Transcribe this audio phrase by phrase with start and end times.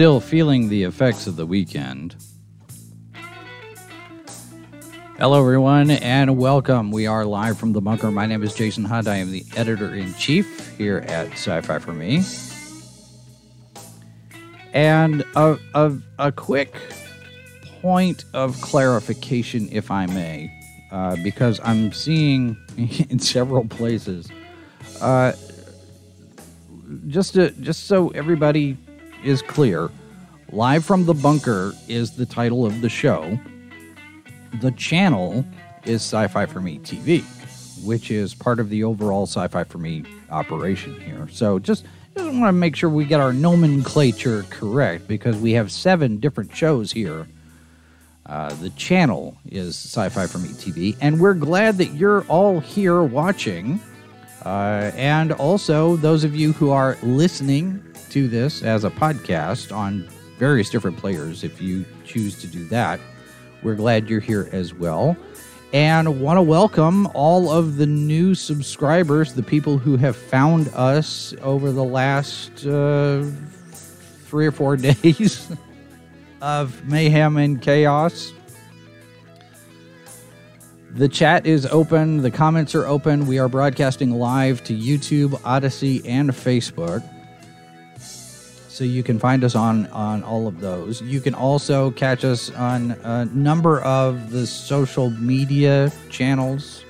[0.00, 2.16] still feeling the effects of the weekend.
[5.18, 6.90] Hello, everyone, and welcome.
[6.90, 8.10] We are live from the bunker.
[8.10, 9.06] My name is Jason Hunt.
[9.06, 12.22] I am the editor in chief here at Sci Fi for Me.
[14.72, 16.76] And a, a, a quick
[17.82, 20.50] point of clarification, if I may,
[20.90, 24.30] uh, because I'm seeing in several places.
[25.02, 25.32] Uh,
[27.08, 28.78] just to, just so everybody
[29.24, 29.90] is clear,
[30.52, 33.38] live from the bunker is the title of the show.
[34.60, 35.44] The channel
[35.84, 37.22] is Sci-Fi for Me TV,
[37.84, 41.28] which is part of the overall Sci-Fi for Me operation here.
[41.30, 41.84] So just
[42.16, 46.54] just want to make sure we get our nomenclature correct because we have seven different
[46.54, 47.26] shows here.
[48.26, 52.60] Uh, the channel is Sci Fi for Me TV, and we're glad that you're all
[52.60, 53.80] here watching.
[54.44, 60.08] Uh, and also, those of you who are listening to this as a podcast on
[60.38, 63.00] various different players, if you choose to do that,
[63.62, 65.16] we're glad you're here as well
[65.72, 71.32] and want to welcome all of the new subscribers, the people who have found us
[71.42, 73.22] over the last uh,
[74.26, 75.50] three or four days
[76.40, 78.32] of mayhem and chaos.
[80.92, 83.26] The chat is open, the comments are open.
[83.26, 87.08] We are broadcasting live to YouTube, Odysee, and Facebook.
[88.80, 91.02] So you can find us on on all of those.
[91.02, 96.82] You can also catch us on a number of the social media channels.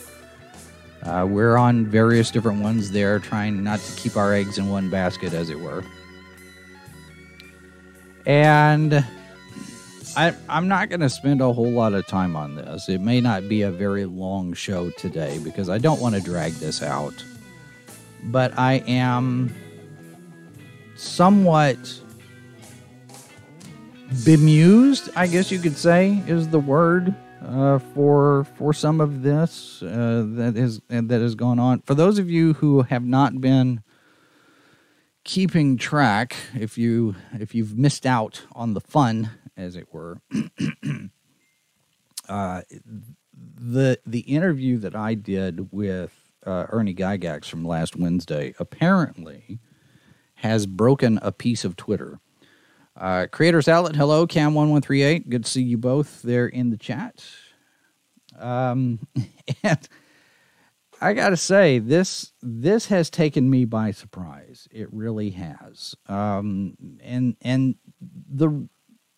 [1.02, 4.88] Uh, we're on various different ones there, trying not to keep our eggs in one
[4.88, 5.82] basket, as it were.
[8.24, 9.04] And
[10.16, 12.88] I, I'm not going to spend a whole lot of time on this.
[12.88, 16.52] It may not be a very long show today because I don't want to drag
[16.52, 17.24] this out.
[18.22, 19.52] But I am
[21.00, 21.78] somewhat
[24.24, 29.82] bemused, I guess you could say, is the word uh, for for some of this
[29.82, 31.80] uh, that is that has gone on.
[31.80, 33.82] For those of you who have not been
[35.24, 40.20] keeping track, if you if you've missed out on the fun, as it were,
[42.28, 42.62] uh,
[43.32, 46.12] the the interview that I did with
[46.44, 49.60] uh, Ernie Gygax from last Wednesday apparently
[50.40, 52.18] has broken a piece of Twitter.
[52.96, 55.28] Uh, Creators Outlet, hello, Cam1138.
[55.28, 57.24] Good to see you both there in the chat.
[58.38, 59.06] Um,
[59.62, 59.88] and
[61.00, 64.68] I got to say, this this has taken me by surprise.
[64.70, 65.94] It really has.
[66.06, 68.68] Um, and and the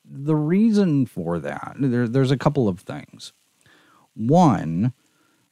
[0.04, 3.32] the reason for that, there, there's a couple of things.
[4.14, 4.92] One,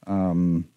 [0.06, 0.68] um,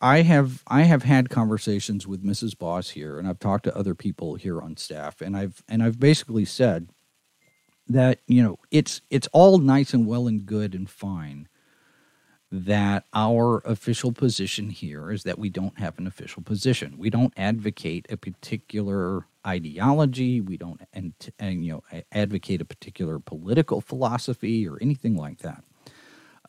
[0.00, 2.56] I have I have had conversations with Mrs.
[2.56, 5.98] Boss here, and I've talked to other people here on staff, and I've and I've
[5.98, 6.90] basically said
[7.88, 11.48] that you know it's it's all nice and well and good and fine
[12.50, 16.96] that our official position here is that we don't have an official position.
[16.96, 20.40] We don't advocate a particular ideology.
[20.40, 25.64] We don't and, and you know advocate a particular political philosophy or anything like that.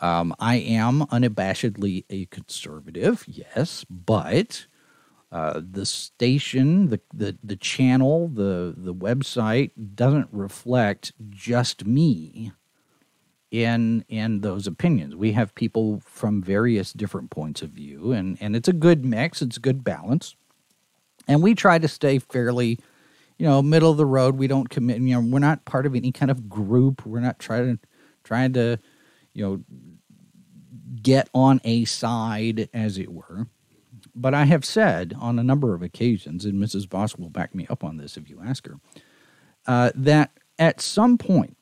[0.01, 4.67] Um, I am unabashedly a conservative, yes, but
[5.31, 12.51] uh, the station, the, the the channel, the the website doesn't reflect just me
[13.51, 15.15] in in those opinions.
[15.15, 19.41] We have people from various different points of view, and and it's a good mix.
[19.41, 20.35] It's a good balance,
[21.27, 22.79] and we try to stay fairly,
[23.37, 24.37] you know, middle of the road.
[24.37, 25.01] We don't commit.
[25.01, 27.05] You know, we're not part of any kind of group.
[27.05, 27.87] We're not trying to
[28.23, 28.79] trying to,
[29.33, 29.63] you know,
[31.01, 33.47] get on a side, as it were.
[34.15, 36.89] But I have said on a number of occasions, and Mrs.
[36.89, 38.79] Boss will back me up on this if you ask her,
[39.67, 41.57] uh, that at some point,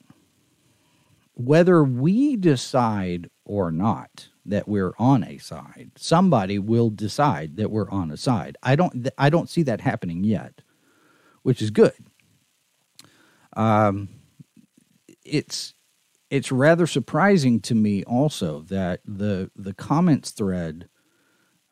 [1.33, 7.89] whether we decide or not that we're on a side, somebody will decide that we're
[7.91, 8.57] on a side.
[8.63, 9.09] I don't.
[9.17, 10.61] I don't see that happening yet,
[11.43, 11.93] which is good.
[13.55, 14.09] Um,
[15.23, 15.73] it's
[16.29, 20.89] it's rather surprising to me also that the the comments thread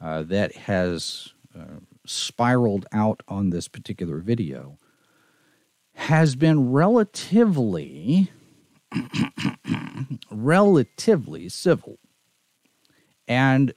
[0.02, 4.78] uh, that has uh, spiraled out on this particular video
[5.94, 8.30] has been relatively
[10.32, 12.00] relatively civil.
[13.28, 13.74] And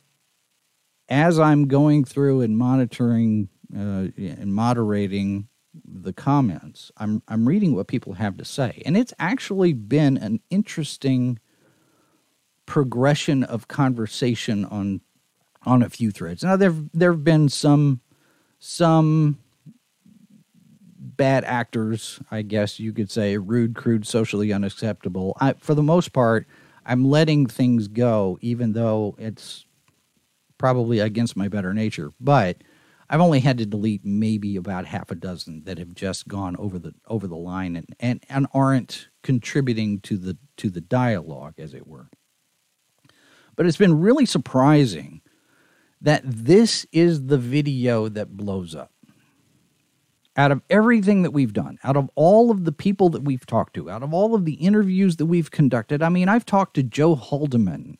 [1.08, 5.48] as i'm going through and monitoring uh, and moderating
[5.84, 10.40] the comments i'm i'm reading what people have to say and it's actually been an
[10.50, 11.38] interesting
[12.66, 15.00] progression of conversation on
[15.64, 18.00] on a few threads now there there have been some
[18.58, 19.38] some
[21.18, 25.36] bad actors, I guess you could say, rude, crude, socially unacceptable.
[25.38, 26.46] I, for the most part,
[26.86, 29.66] I'm letting things go, even though it's
[30.56, 32.12] probably against my better nature.
[32.18, 32.62] But
[33.10, 36.78] I've only had to delete maybe about half a dozen that have just gone over
[36.78, 41.74] the over the line and, and, and aren't contributing to the to the dialogue, as
[41.74, 42.10] it were.
[43.56, 45.22] But it's been really surprising
[46.00, 48.92] that this is the video that blows up
[50.38, 53.74] out of everything that we've done, out of all of the people that we've talked
[53.74, 56.84] to, out of all of the interviews that we've conducted, I mean, I've talked to
[56.84, 57.96] Joe Haldeman,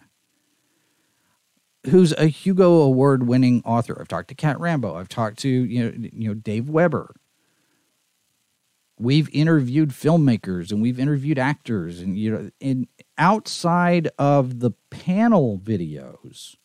[1.88, 3.96] who's a Hugo Award winning author.
[4.00, 4.94] I've talked to Cat Rambo.
[4.94, 7.14] I've talked to, you know, you know, Dave Weber.
[8.98, 15.60] We've interviewed filmmakers and we've interviewed actors and you know, and outside of the panel
[15.62, 16.56] videos,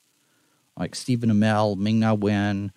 [0.77, 2.71] like Stephen Amell, Ming Na Wen,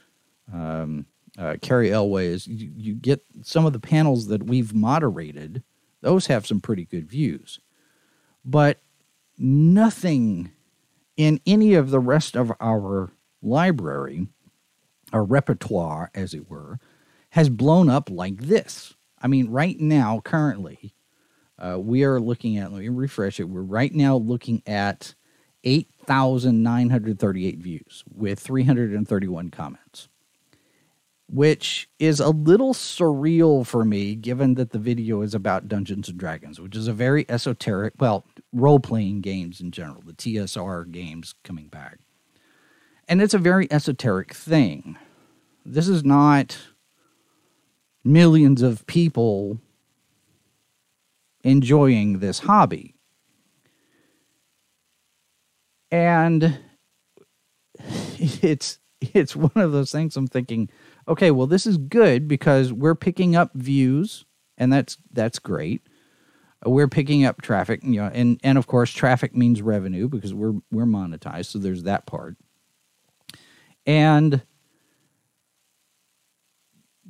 [0.52, 1.06] um,
[1.38, 5.62] uh, Cary Elwes, you, you get some of the panels that we've moderated,
[6.02, 7.60] those have some pretty good views.
[8.44, 8.80] But
[9.38, 10.52] nothing
[11.16, 13.10] in any of the rest of our
[13.42, 14.28] library,
[15.12, 16.78] our repertoire, as it were,
[17.30, 18.94] has blown up like this.
[19.20, 20.94] I mean, right now, currently,
[21.58, 23.48] uh, we are looking at, let me refresh it.
[23.48, 25.14] We're right now looking at
[25.64, 30.08] 8,938 views with 331 comments
[31.28, 36.18] which is a little surreal for me given that the video is about Dungeons and
[36.18, 41.34] Dragons, which is a very esoteric, well, role playing games in general, the TSR games
[41.42, 41.98] coming back.
[43.08, 44.96] And it's a very esoteric thing.
[45.64, 46.58] This is not
[48.04, 49.58] millions of people
[51.42, 52.94] enjoying this hobby.
[55.90, 56.58] And
[58.18, 60.70] it's it's one of those things I'm thinking,
[61.08, 64.24] okay, well, this is good because we're picking up views,
[64.58, 65.82] and that's that's great.
[66.64, 70.54] We're picking up traffic, you know, and and of course, traffic means revenue because we're
[70.70, 72.36] we're monetized, so there's that part.
[73.86, 74.42] And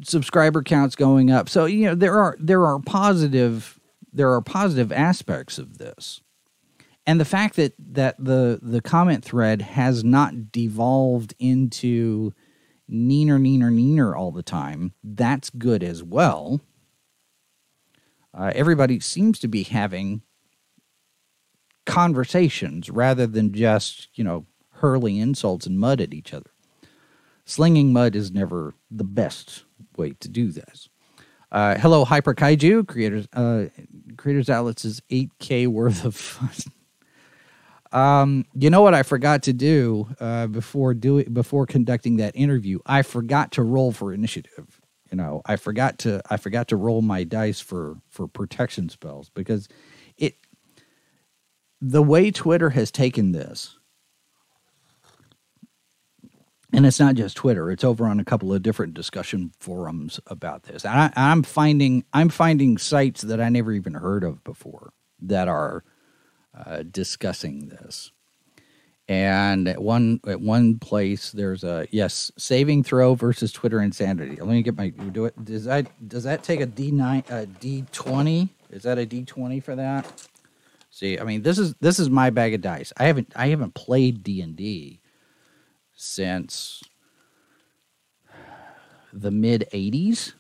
[0.03, 1.49] subscriber counts going up.
[1.49, 3.81] So, you know, there are there are positive
[4.13, 6.21] there are positive aspects of this.
[7.07, 12.33] And the fact that that the the comment thread has not devolved into
[12.91, 16.61] neener, neener, neener all the time, that's good as well.
[18.33, 20.23] Uh, everybody seems to be having
[21.87, 26.51] conversations rather than just, you know, hurling insults and mud at each other.
[27.45, 29.65] Slinging mud is never the best
[29.97, 30.89] way to do this.
[31.51, 33.29] Uh, hello, Hyper Kaiju creators.
[33.33, 33.67] Uh,
[34.17, 36.67] creators outlets is 8k worth of.
[37.93, 42.81] Um, you know what I forgot to do uh, before doing before conducting that interview?
[42.87, 44.81] I forgot to roll for initiative.
[45.11, 49.31] You know, I forgot to I forgot to roll my dice for for protection spells
[49.31, 49.69] because
[50.17, 50.37] it
[51.81, 53.79] the way Twitter has taken this,
[56.73, 60.65] and it's not just Twitter; it's over on a couple of different discussion forums about
[60.65, 60.85] this.
[60.85, 65.49] And I, I'm finding I'm finding sites that I never even heard of before that
[65.49, 65.85] are
[66.57, 68.11] uh, discussing this.
[69.09, 74.37] And at one at one place, there's a yes saving throw versus Twitter insanity.
[74.37, 75.45] Let me get my do it.
[75.45, 78.49] Does that does that take a D nine a D twenty?
[78.71, 80.27] Is that a D twenty for that?
[80.91, 82.93] See, I mean this is this is my bag of dice.
[82.97, 84.99] I haven't I haven't played D and D
[85.95, 86.83] since
[89.13, 90.33] the mid '80s,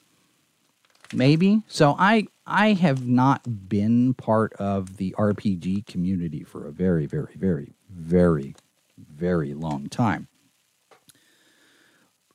[1.12, 1.62] maybe.
[1.66, 7.34] So I I have not been part of the RPG community for a very, very,
[7.34, 8.54] very, very,
[8.96, 10.28] very long time.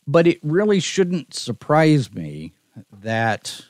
[0.06, 2.52] But it really shouldn't surprise me
[2.92, 3.68] that,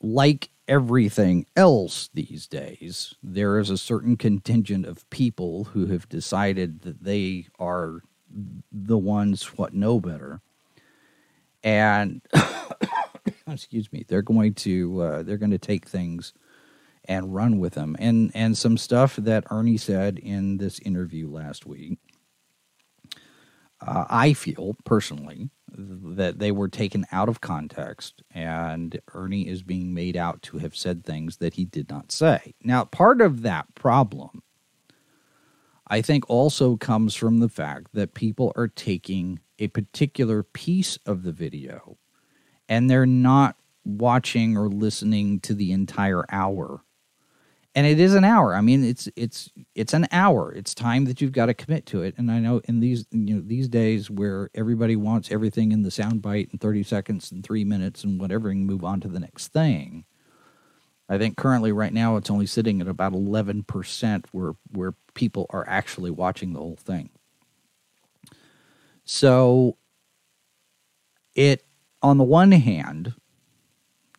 [0.00, 6.80] like everything else these days, there is a certain contingent of people who have decided
[6.80, 8.00] that they are
[8.72, 10.40] the ones what know better.
[11.62, 12.20] And
[13.52, 16.32] excuse me, they're going to uh, they're going to take things
[17.04, 17.96] and run with them.
[17.98, 21.98] And and some stuff that Ernie said in this interview last week
[23.80, 29.94] uh, I feel personally that they were taken out of context and Ernie is being
[29.94, 32.54] made out to have said things that he did not say.
[32.64, 34.42] Now, part of that problem,
[35.86, 41.22] I think, also comes from the fact that people are taking a particular piece of
[41.22, 41.98] the video
[42.68, 46.82] and they're not watching or listening to the entire hour
[47.78, 48.56] and it is an hour.
[48.56, 50.52] I mean, it's it's it's an hour.
[50.52, 52.12] It's time that you've got to commit to it.
[52.18, 55.90] And I know in these you know these days where everybody wants everything in the
[55.92, 59.20] sound bite in 30 seconds and 3 minutes and whatever and move on to the
[59.20, 60.04] next thing.
[61.08, 65.64] I think currently right now it's only sitting at about 11% where where people are
[65.68, 67.10] actually watching the whole thing.
[69.04, 69.76] So
[71.36, 71.64] it
[72.02, 73.14] on the one hand,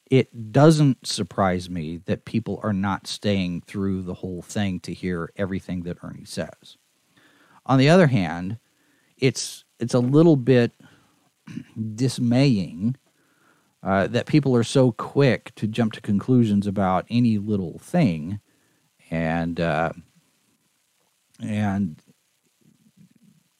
[0.09, 5.31] it doesn't surprise me that people are not staying through the whole thing to hear
[5.35, 6.77] everything that Ernie says.
[7.65, 8.57] On the other hand,
[9.17, 10.73] it's it's a little bit
[11.95, 12.95] dismaying
[13.83, 18.39] uh, that people are so quick to jump to conclusions about any little thing,
[19.11, 19.91] and uh,
[21.39, 22.01] and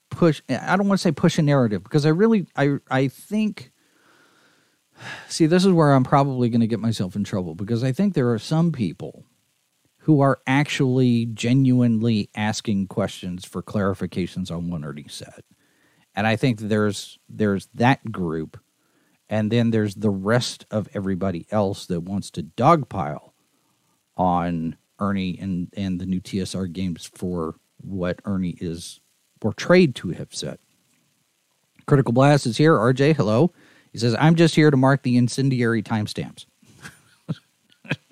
[0.10, 0.42] push.
[0.50, 3.72] I don't want to say push a narrative because I really I I think
[5.27, 8.13] See, this is where I'm probably going to get myself in trouble because I think
[8.13, 9.25] there are some people
[10.00, 15.41] who are actually genuinely asking questions for clarifications on what Ernie said.
[16.15, 18.60] And I think there's there's that group
[19.29, 23.32] and then there's the rest of everybody else that wants to dogpile
[24.18, 29.00] on Ernie and, and the new TSR games for what Ernie is
[29.39, 30.58] portrayed to have said.
[31.86, 32.75] Critical Blast is here.
[32.75, 33.53] RJ, hello.
[33.91, 36.46] He says, I'm just here to mark the incendiary timestamps.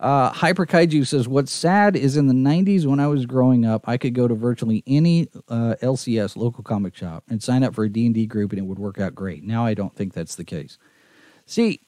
[0.00, 3.88] uh, Hyper Kaiju says, What's sad is in the 90s when I was growing up,
[3.88, 7.84] I could go to virtually any uh, LCS, local comic shop, and sign up for
[7.84, 9.44] a D&D group and it would work out great.
[9.44, 10.78] Now I don't think that's the case.
[11.46, 11.80] See,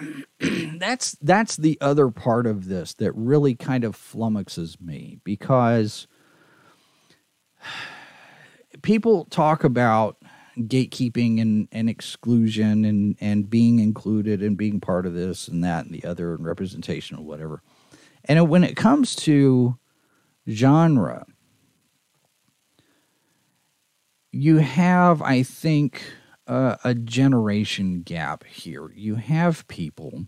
[0.78, 6.06] that's that's the other part of this that really kind of flummoxes me because
[8.82, 10.16] people talk about
[10.58, 15.84] gatekeeping and, and exclusion and, and being included and being part of this and that
[15.84, 17.62] and the other and representation or whatever.
[18.24, 19.78] And when it comes to
[20.48, 21.26] genre,
[24.30, 26.02] you have, I think,
[26.46, 28.90] uh, a generation gap here.
[28.94, 30.26] You have people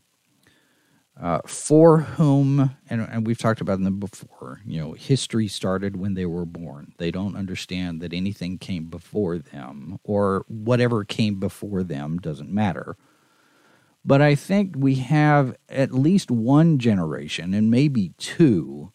[1.21, 6.15] uh, for whom, and, and we've talked about them before, you know, history started when
[6.15, 6.93] they were born.
[6.99, 12.97] They don't understand that anything came before them or whatever came before them doesn't matter.
[14.05, 18.93] But I think we have at least one generation and maybe two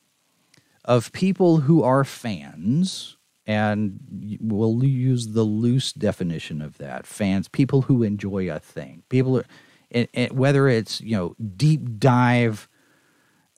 [0.85, 7.83] of people who are fans, and we'll use the loose definition of that fans, people
[7.83, 9.03] who enjoy a thing.
[9.09, 9.41] People
[9.89, 12.67] it, it, whether it's you know deep dive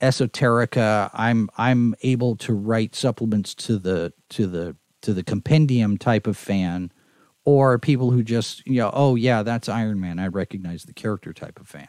[0.01, 6.27] esoterica i'm i'm able to write supplements to the to the to the compendium type
[6.27, 6.91] of fan
[7.43, 10.19] or people who just you know oh yeah that's iron man.
[10.19, 11.87] I recognize the character type of fan.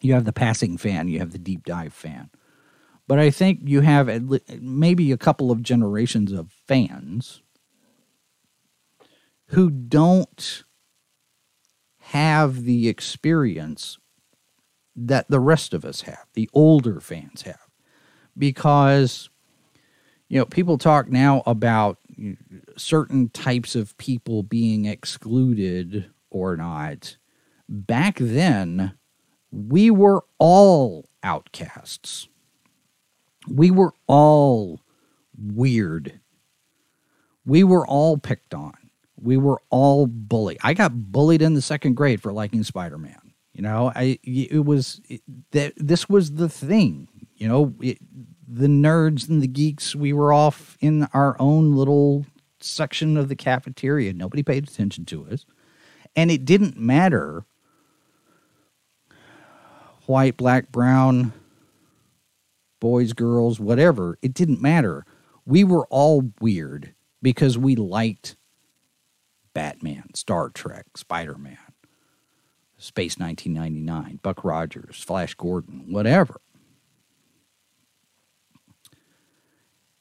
[0.00, 1.08] You have the passing fan.
[1.08, 2.30] You have the deep dive fan.
[3.06, 4.08] But i think you have
[4.60, 7.42] maybe a couple of generations of fans
[9.48, 10.63] who don't
[12.14, 13.98] have the experience
[14.94, 17.58] that the rest of us have, the older fans have.
[18.38, 19.30] Because,
[20.28, 21.98] you know, people talk now about
[22.76, 27.16] certain types of people being excluded or not.
[27.68, 28.92] Back then,
[29.50, 32.28] we were all outcasts.
[33.48, 34.80] We were all
[35.36, 36.20] weird.
[37.44, 38.83] We were all picked on
[39.24, 40.58] we were all bullied.
[40.62, 43.32] I got bullied in the second grade for liking Spider Man.
[43.54, 45.00] You know, I it was
[45.52, 47.08] that this was the thing.
[47.36, 47.98] You know, it,
[48.46, 49.96] the nerds and the geeks.
[49.96, 52.26] We were off in our own little
[52.60, 54.12] section of the cafeteria.
[54.12, 55.46] Nobody paid attention to us,
[56.14, 57.46] and it didn't matter
[60.06, 61.32] white, black, brown,
[62.78, 64.18] boys, girls, whatever.
[64.20, 65.06] It didn't matter.
[65.46, 68.36] We were all weird because we liked
[69.54, 71.56] Batman, Star Trek, Spider Man,
[72.76, 76.40] Space 1999, Buck Rogers, Flash Gordon, whatever.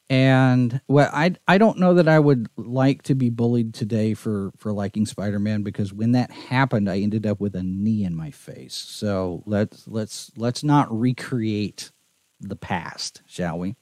[0.10, 4.51] And well, I I don't know that I would like to be bullied today for
[4.57, 8.15] for liking Spider Man because when that happened, I ended up with a knee in
[8.15, 8.75] my face.
[8.75, 11.91] So let's let's let's not recreate
[12.39, 13.75] the past, shall we?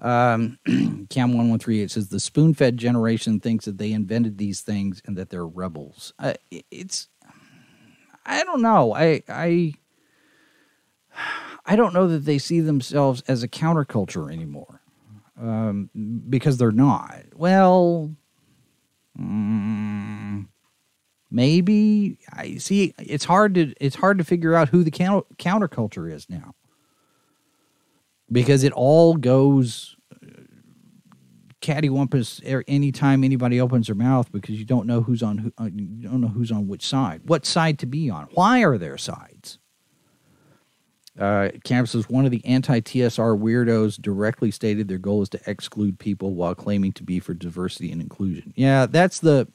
[0.00, 0.58] Um,
[1.10, 4.60] Cam one one three eight says the spoon fed generation thinks that they invented these
[4.60, 6.12] things and that they're rebels.
[6.18, 6.34] Uh,
[6.70, 7.08] it's
[8.24, 8.94] I don't know.
[8.94, 9.74] I I
[11.66, 14.80] I don't know that they see themselves as a counterculture anymore
[15.40, 15.90] um,
[16.28, 17.24] because they're not.
[17.34, 18.14] Well,
[19.18, 20.46] mm,
[21.30, 22.94] maybe I see.
[22.98, 26.54] It's hard to it's hard to figure out who the counter, counterculture is now
[28.30, 30.26] because it all goes uh,
[31.60, 35.68] cattywampus er, anytime anybody opens their mouth because you don't know who's on who, uh,
[35.74, 38.28] you don't know who's on which side, what side to be on.
[38.32, 39.58] Why are there sides?
[41.18, 45.98] Uh, Camp says one of the anti-TSR weirdos directly stated their goal is to exclude
[45.98, 48.52] people while claiming to be for diversity and inclusion.
[48.54, 49.48] Yeah, that's the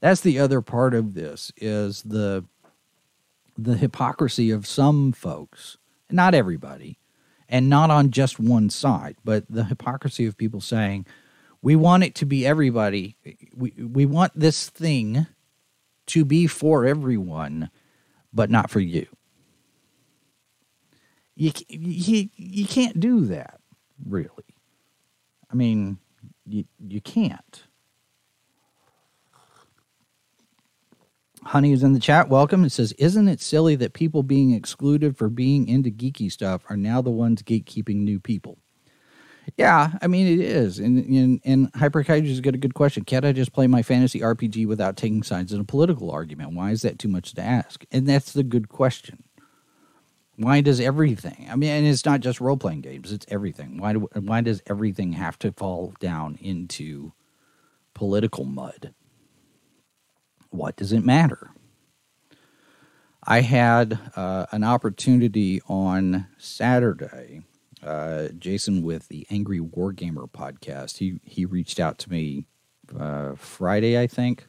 [0.00, 2.44] that's the other part of this is the
[3.56, 5.76] the hypocrisy of some folks,
[6.08, 6.97] not everybody,
[7.48, 11.06] and not on just one side, but the hypocrisy of people saying,
[11.62, 13.16] we want it to be everybody.
[13.54, 15.26] We, we want this thing
[16.06, 17.70] to be for everyone,
[18.32, 19.06] but not for you.
[21.34, 23.60] You, you, you can't do that,
[24.04, 24.28] really.
[25.50, 25.98] I mean,
[26.46, 27.62] you, you can't.
[31.48, 32.28] Honey is in the chat.
[32.28, 32.62] Welcome.
[32.62, 36.76] It says, Isn't it silly that people being excluded for being into geeky stuff are
[36.76, 38.58] now the ones gatekeeping new people?
[39.56, 40.78] Yeah, I mean, it is.
[40.78, 43.04] And, and, and has got a good question.
[43.04, 46.52] Can't I just play my fantasy RPG without taking sides in a political argument?
[46.52, 47.82] Why is that too much to ask?
[47.90, 49.24] And that's the good question.
[50.36, 51.48] Why does everything?
[51.50, 53.78] I mean, and it's not just role playing games; it's everything.
[53.78, 57.12] Why do, why does everything have to fall down into
[57.94, 58.92] political mud?
[60.50, 61.50] What does it matter?
[63.24, 67.42] I had uh, an opportunity on Saturday.
[67.82, 70.98] Uh, Jason with the Angry Wargamer podcast.
[70.98, 72.44] He he reached out to me
[72.98, 74.48] uh, Friday, I think,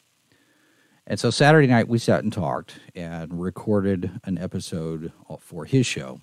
[1.06, 6.22] and so Saturday night we sat and talked and recorded an episode for his show.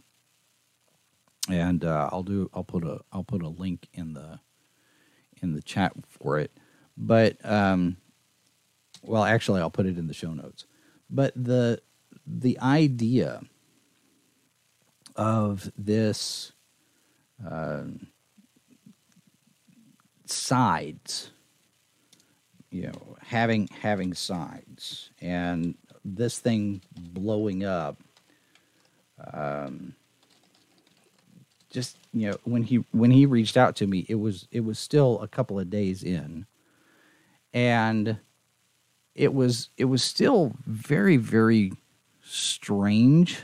[1.49, 4.41] And uh, I'll do I'll put a I'll put a link in the
[5.43, 6.53] in the chat for it.
[6.97, 7.99] But um,
[9.07, 10.67] well, actually, I'll put it in the show notes.
[11.09, 11.81] But the
[12.27, 13.43] the idea
[15.15, 16.53] of this
[17.45, 17.85] uh,
[20.27, 21.31] sides,
[22.71, 27.97] you know, having having sides, and this thing blowing up.
[29.33, 29.95] Um,
[31.71, 34.79] just you know, when he when he reached out to me, it was it was
[34.79, 36.47] still a couple of days in,
[37.53, 38.19] and
[39.17, 41.73] it was it was still very very
[42.23, 43.39] strange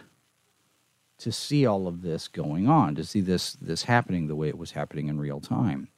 [1.19, 4.59] to see all of this going on, to see this this happening the way it
[4.59, 5.89] was happening in real time.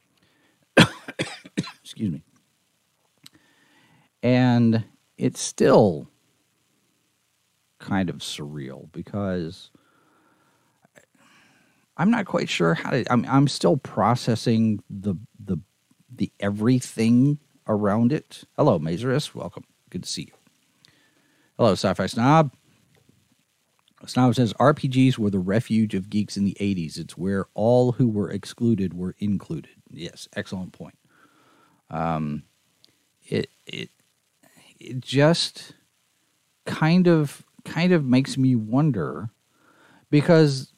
[1.83, 2.23] Excuse me.
[4.23, 4.85] And
[5.19, 6.09] it's still
[7.79, 9.71] kind of surreal because
[11.97, 15.59] I'm not quite sure how to I'm I'm still processing the the
[16.15, 18.45] the everything around it.
[18.57, 19.35] Hello, Mazerus.
[19.35, 19.65] Welcome.
[19.91, 20.93] Good to see you.
[21.57, 22.53] Hello, Sci Fi Snob.
[24.07, 26.99] Snob says RPGs were the refuge of geeks in the 80s.
[26.99, 29.71] It's where all who were excluded were included.
[29.91, 30.99] Yes, excellent point.
[31.91, 32.43] Um,
[33.27, 33.91] it it
[34.79, 35.73] it just
[36.67, 39.31] kind of kind of makes me wonder
[40.11, 40.73] because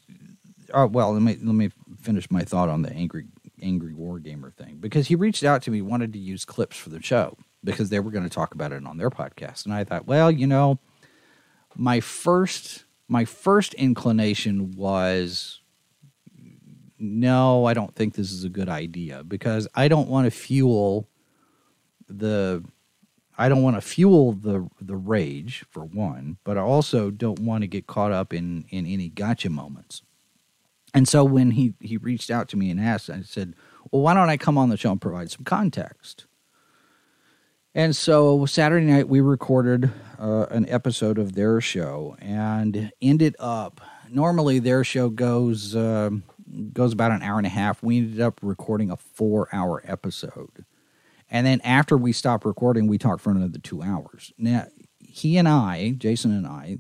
[0.72, 1.70] uh, well let me let me
[2.00, 3.26] finish my thought on the angry
[3.62, 6.90] angry war gamer thing because he reached out to me wanted to use clips for
[6.90, 9.64] the show because they were going to talk about it on their podcast.
[9.64, 10.78] And i thought well you know
[11.74, 15.60] my first my first inclination was
[16.98, 21.08] no i don't think this is a good idea because i don't want to fuel
[22.08, 22.64] the
[23.36, 27.62] i don't want to fuel the the rage for one but i also don't want
[27.62, 30.02] to get caught up in in any gotcha moments
[30.96, 33.54] and so when he he reached out to me and asked, I said,
[33.92, 36.26] "Well, why don't I come on the show and provide some context?"
[37.74, 43.82] And so Saturday night we recorded uh, an episode of their show and ended up.
[44.08, 46.08] Normally their show goes uh,
[46.72, 47.82] goes about an hour and a half.
[47.82, 50.64] We ended up recording a four hour episode,
[51.30, 54.32] and then after we stopped recording, we talked for another two hours.
[54.38, 56.78] Now he and I, Jason and I,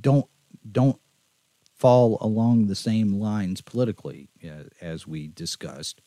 [0.00, 0.26] don't
[0.70, 1.01] don't
[1.82, 6.00] fall along the same lines politically uh, as we discussed.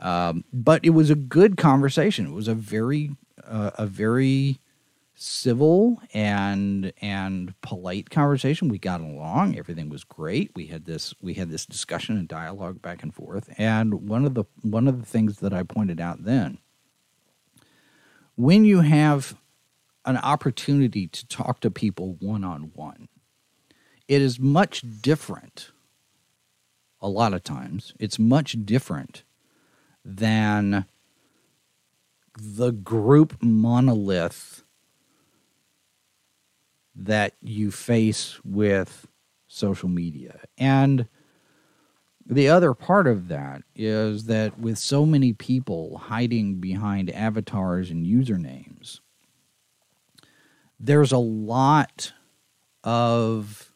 [0.00, 2.26] Um, but it was a good conversation.
[2.26, 3.12] It was a very,
[3.46, 4.58] uh, a very
[5.14, 8.68] civil and and polite conversation.
[8.68, 9.56] We got along.
[9.56, 10.50] Everything was great.
[10.56, 13.48] We had this we had this discussion and dialogue back and forth.
[13.56, 16.58] And one of the one of the things that I pointed out then,
[18.34, 19.36] when you have
[20.04, 23.08] an opportunity to talk to people one on one,
[24.08, 25.70] it is much different.
[27.00, 29.24] A lot of times, it's much different
[30.04, 30.86] than
[32.38, 34.64] the group monolith
[36.94, 39.06] that you face with
[39.46, 40.40] social media.
[40.56, 41.08] And
[42.26, 48.06] the other part of that is that with so many people hiding behind avatars and
[48.06, 49.00] usernames,
[50.80, 52.12] there's a lot
[52.82, 53.73] of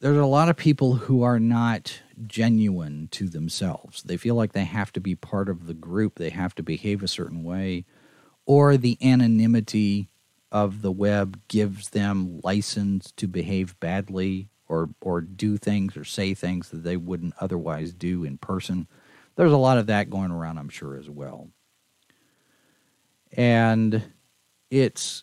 [0.00, 4.02] there's a lot of people who are not genuine to themselves.
[4.02, 7.02] They feel like they have to be part of the group, they have to behave
[7.02, 7.84] a certain way,
[8.46, 10.08] or the anonymity
[10.50, 16.32] of the web gives them license to behave badly or or do things or say
[16.34, 18.86] things that they wouldn't otherwise do in person.
[19.36, 21.48] There's a lot of that going around, I'm sure, as well.
[23.32, 24.02] And
[24.70, 25.22] it's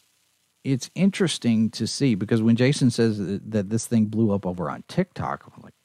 [0.65, 4.83] it's interesting to see because when Jason says that this thing blew up over on
[4.87, 5.75] TikTok, I'm like,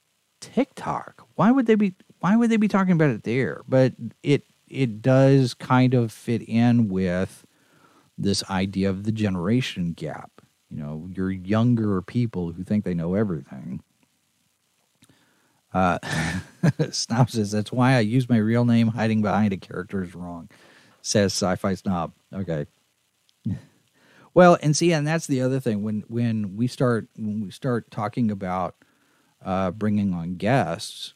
[0.40, 1.29] TikTok?
[1.35, 3.61] Why would they be why would they be talking about it there?
[3.69, 7.45] But it it does kind of fit in with
[8.16, 10.31] this idea of the generation gap.
[10.71, 13.83] You know, your younger people who think they know everything.
[15.75, 15.99] Uh,
[16.90, 18.88] Snob says, that's why I use my real name.
[18.88, 20.49] Hiding behind a character is wrong,
[21.03, 22.12] says Sci Fi Snob.
[22.33, 22.66] Okay.
[24.35, 25.83] Well, and see, and that's the other thing.
[25.83, 28.77] When when we start when we start talking about
[29.45, 31.14] uh, bringing on guests,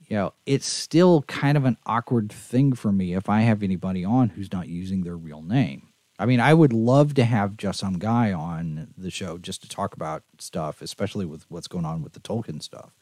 [0.00, 4.04] you know, it's still kind of an awkward thing for me if I have anybody
[4.04, 5.88] on who's not using their real name.
[6.18, 9.68] I mean, I would love to have just some guy on the show just to
[9.68, 12.94] talk about stuff, especially with what's going on with the Tolkien stuff.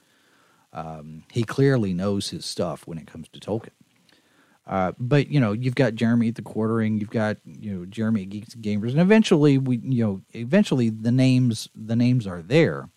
[0.73, 3.71] Um, he clearly knows his stuff when it comes to Tolkien.
[4.71, 8.23] Uh, but you know, you've got Jeremy at the quartering, you've got you know Jeremy
[8.23, 12.41] at Geeks and Gamers, and eventually we you know eventually the names the names are
[12.41, 12.89] there.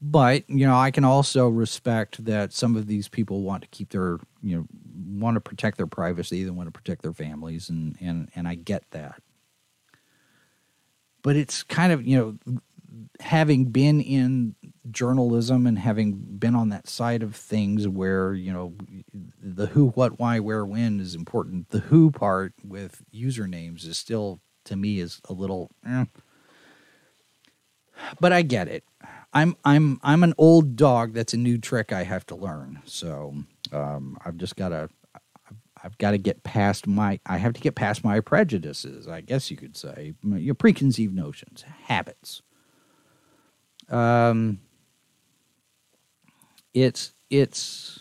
[0.00, 3.90] But you know, I can also respect that some of these people want to keep
[3.90, 4.66] their you know
[5.18, 8.54] want to protect their privacy, they want to protect their families, and and and I
[8.54, 9.20] get that.
[11.22, 12.60] But it's kind of you know
[13.20, 14.54] having been in
[14.90, 18.74] journalism and having been on that side of things where you know
[19.40, 24.40] the who what why where when is important the who part with usernames is still
[24.64, 26.04] to me is a little eh.
[28.20, 28.84] but i get it
[29.32, 33.34] i'm i'm i'm an old dog that's a new trick i have to learn so
[33.72, 34.88] um, I've just got to
[35.82, 39.50] I've got to get past my I have to get past my prejudices, I guess
[39.50, 42.40] you could say, your preconceived notions, habits.
[43.88, 44.60] Um,
[46.72, 48.00] it's it's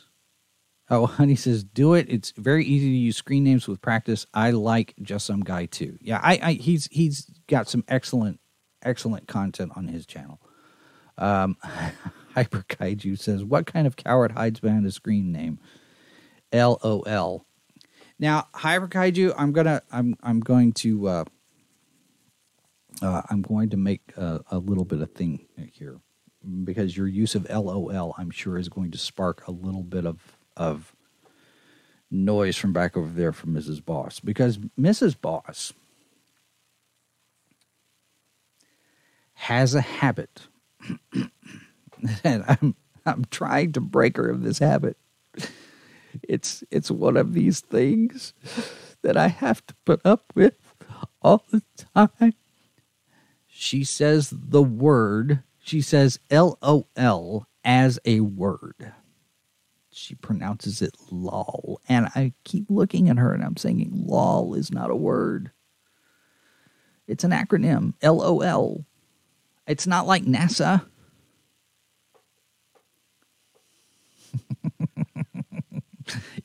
[0.90, 2.08] oh, honey says do it.
[2.10, 4.26] It's very easy to use screen names with practice.
[4.34, 5.98] I like just some guy too.
[6.02, 8.40] Yeah, I, I he's he's got some excellent
[8.82, 10.40] excellent content on his channel.
[11.18, 11.58] Um,
[12.34, 15.60] Hyper Kaiju says, What kind of coward hides behind a screen name?
[16.52, 17.46] LOL.
[18.20, 21.24] Now, Hyper Kaiju, I'm gonna I'm I'm going to uh,
[23.02, 26.00] uh, I'm going to make a, a little bit of thing here
[26.64, 30.38] because your use of LOL, I'm sure, is going to spark a little bit of
[30.58, 30.96] of
[32.12, 33.84] noise from back over there from Mrs.
[33.84, 35.20] Boss because Mrs.
[35.20, 35.74] Boss
[39.36, 40.48] has a habit
[42.24, 42.76] and I'm
[43.06, 44.98] I'm trying to break her of this habit.
[46.24, 48.34] It's it's one of these things
[49.04, 50.56] that I have to put up with
[51.22, 51.64] all the
[51.96, 52.34] time.
[53.56, 58.94] She says the word, she says LOL as a word.
[59.92, 61.80] She pronounces it lol.
[61.88, 65.52] And I keep looking at her and I'm saying lol is not a word.
[67.08, 68.88] It's an acronym, LOL.
[69.68, 70.84] It's not like NASA.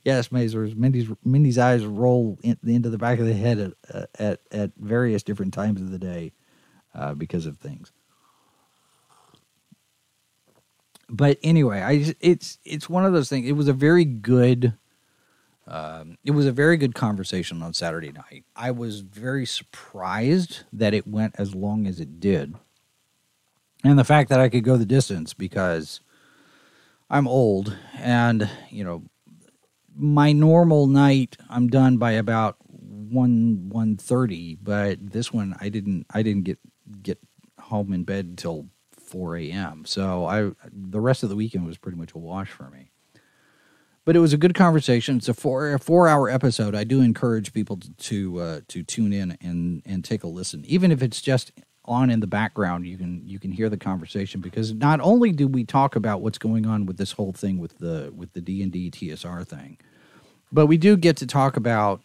[0.04, 0.76] yes, Mazers.
[0.76, 5.22] Mindy's Mindy's eyes roll in, into the back of the head at, at at various
[5.22, 6.32] different times of the day
[6.98, 7.92] uh, because of things.
[11.08, 13.48] But anyway, I it's it's one of those things.
[13.48, 14.74] It was a very good.
[15.66, 18.44] Um, it was a very good conversation on Saturday night.
[18.56, 22.54] I was very surprised that it went as long as it did,
[23.84, 26.00] and the fact that I could go the distance because
[27.08, 29.04] I'm old, and you know,
[29.96, 36.06] my normal night I'm done by about one one thirty, but this one I didn't
[36.12, 36.58] I didn't get
[37.02, 37.18] get
[37.58, 39.84] home in bed until four a.m.
[39.86, 42.90] So I the rest of the weekend was pretty much a wash for me.
[44.04, 45.18] But it was a good conversation.
[45.18, 46.74] It's a four a four hour episode.
[46.74, 50.64] I do encourage people to to, uh, to tune in and and take a listen,
[50.66, 51.52] even if it's just
[51.84, 52.86] on in the background.
[52.86, 56.38] You can you can hear the conversation because not only do we talk about what's
[56.38, 59.78] going on with this whole thing with the with the D and D TSR thing,
[60.52, 62.02] but we do get to talk about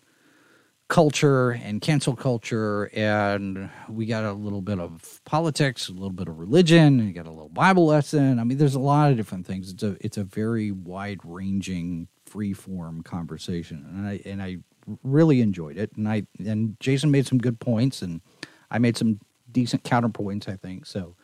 [0.93, 6.27] culture and cancel culture and we got a little bit of politics a little bit
[6.27, 8.37] of religion and you got a little bible lesson.
[8.37, 9.71] I mean there's a lot of different things.
[9.71, 14.57] It's a it's a very wide ranging free form conversation and i and i
[15.01, 15.89] really enjoyed it.
[15.97, 18.21] And i and jason made some good points and
[18.69, 19.19] i made some
[19.51, 20.85] decent counterpoints i think.
[20.85, 21.15] So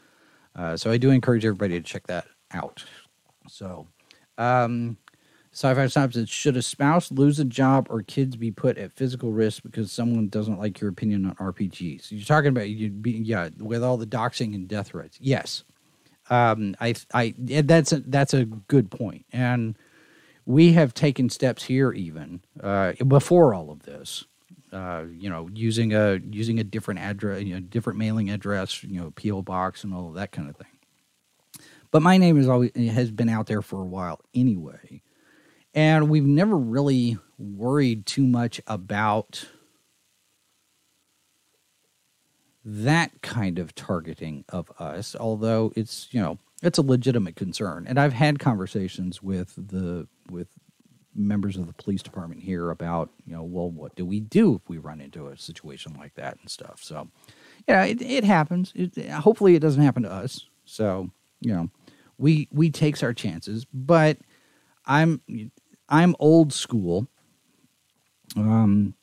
[0.55, 2.85] uh, so i do encourage everybody to check that out.
[3.47, 3.87] So
[4.39, 4.97] um
[5.59, 9.61] Sci-fi says, should a spouse lose a job or kids be put at physical risk
[9.61, 12.11] because someone doesn't like your opinion on RPGs?
[12.11, 15.17] You're talking about you be yeah with all the doxing and death threats.
[15.19, 15.65] Yes,
[16.29, 19.77] um, I I that's a, that's a good point, and
[20.45, 24.23] we have taken steps here even uh, before all of this.
[24.71, 28.97] Uh, you know, using a using a different address, you know, different mailing address, you
[28.97, 31.67] know, PO box and all of that kind of thing.
[31.91, 35.01] But my name is always has been out there for a while anyway
[35.73, 39.47] and we've never really worried too much about
[42.65, 47.85] that kind of targeting of us, although it's, you know, it's a legitimate concern.
[47.87, 50.47] And I've had conversations with the with
[51.15, 54.69] members of the police department here about, you know, well, what do we do if
[54.69, 56.79] we run into a situation like that and stuff.
[56.81, 57.09] So,
[57.67, 58.71] yeah, it, it happens.
[58.75, 60.45] It, hopefully, it doesn't happen to us.
[60.65, 61.09] So,
[61.41, 61.69] you know,
[62.17, 64.17] we we takes our chances, but
[64.85, 65.21] I'm
[65.89, 67.07] I'm old school.
[68.35, 68.93] Um,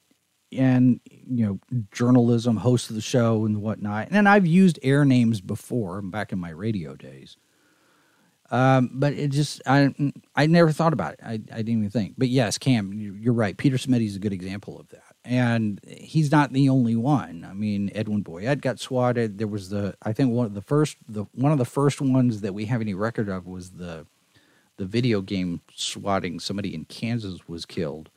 [0.53, 4.09] and you know, journalism, host of the show, and whatnot.
[4.11, 7.37] And I've used air names before, back in my radio days.
[8.51, 9.93] Um, but it just I
[10.37, 11.21] I never thought about it.
[11.23, 12.15] I, I didn't even think.
[12.17, 13.57] But yes, Cam, you're right.
[13.57, 17.45] Peter Smitty is a good example of that, and he's not the only one.
[17.49, 19.39] I mean, Edwin Boyette got swatted.
[19.39, 22.43] There was the I think one of the first the one of the first ones
[22.43, 24.07] that we have any record of was the
[24.77, 28.11] the video game swatting somebody in Kansas was killed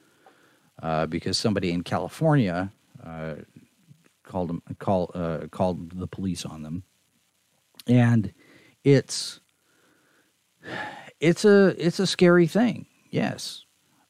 [0.81, 2.71] uh, because somebody in California
[3.03, 3.35] uh,
[4.23, 6.83] called them call uh, called the police on them,
[7.87, 8.33] and
[8.83, 9.39] it's
[11.19, 12.85] it's a it's a scary thing.
[13.09, 13.65] Yes,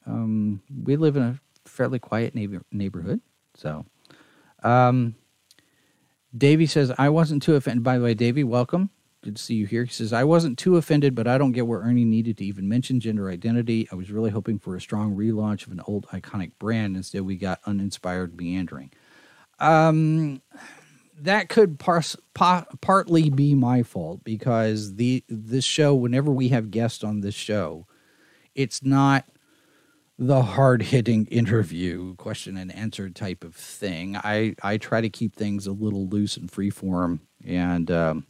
[0.06, 3.22] um, we live in a fairly quiet neighbor, neighborhood,
[3.56, 3.86] so.
[4.62, 5.16] Um,
[6.68, 7.84] says, I wasn't too offended.
[7.84, 8.90] By the way, Davey, welcome.
[9.22, 9.84] Good to see you here.
[9.84, 12.70] He says, I wasn't too offended, but I don't get where Ernie needed to even
[12.70, 13.88] mention gender identity.
[13.92, 16.96] I was really hoping for a strong relaunch of an old iconic brand.
[16.96, 18.92] Instead, we got uninspired meandering.
[19.60, 20.42] Um,
[21.22, 26.72] that could pars- pa- partly be my fault because the this show, whenever we have
[26.72, 27.88] guests on this show,
[28.56, 29.26] it's not
[30.18, 34.16] the hard hitting interview question and answer type of thing.
[34.16, 38.26] I, I try to keep things a little loose and free form and um,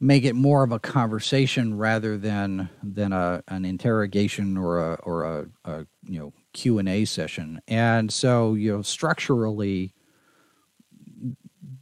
[0.00, 5.24] make it more of a conversation rather than than a an interrogation or a or
[5.24, 7.60] a, a you know Q and A session.
[7.68, 9.92] And so you know structurally,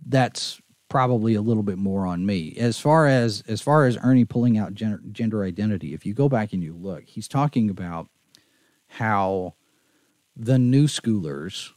[0.06, 4.24] that's probably a little bit more on me as far as as far as Ernie
[4.24, 5.94] pulling out gender, gender identity.
[5.94, 8.08] If you go back and you look, he's talking about
[8.88, 9.54] how
[10.36, 11.72] the new schoolers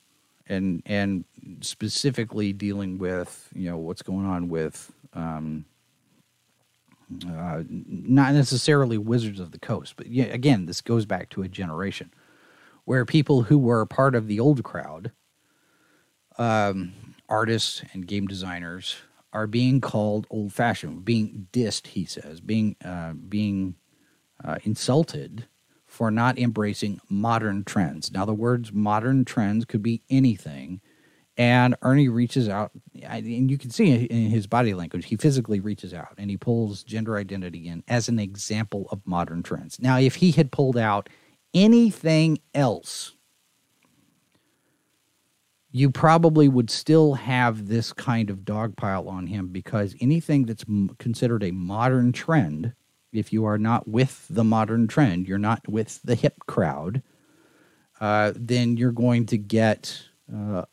[0.47, 1.25] and and
[1.61, 5.65] specifically dealing with you know what's going on with um,
[7.27, 11.47] uh, not necessarily Wizards of the Coast, but yeah, again, this goes back to a
[11.47, 12.11] generation
[12.85, 15.11] where people who were part of the old crowd,
[16.37, 16.93] um,
[17.27, 18.97] artists and game designers,
[19.31, 23.75] are being called old fashioned, being dissed, he says, being uh, being
[24.43, 25.47] uh, insulted
[25.85, 28.11] for not embracing modern trends.
[28.11, 30.81] Now, the words modern trends could be anything
[31.39, 32.71] and Ernie reaches out,
[33.01, 36.83] and you can see in his body language, he physically reaches out and he pulls
[36.83, 39.79] gender identity in as an example of modern trends.
[39.79, 41.07] Now, if he had pulled out
[41.53, 43.13] anything else,
[45.71, 50.65] you probably would still have this kind of dogpile on him because anything that's
[50.97, 52.73] considered a modern trend,
[53.13, 57.01] if you are not with the modern trend, you're not with the hip crowd,
[58.01, 60.03] uh, then you're going to get.
[60.31, 60.65] Uh,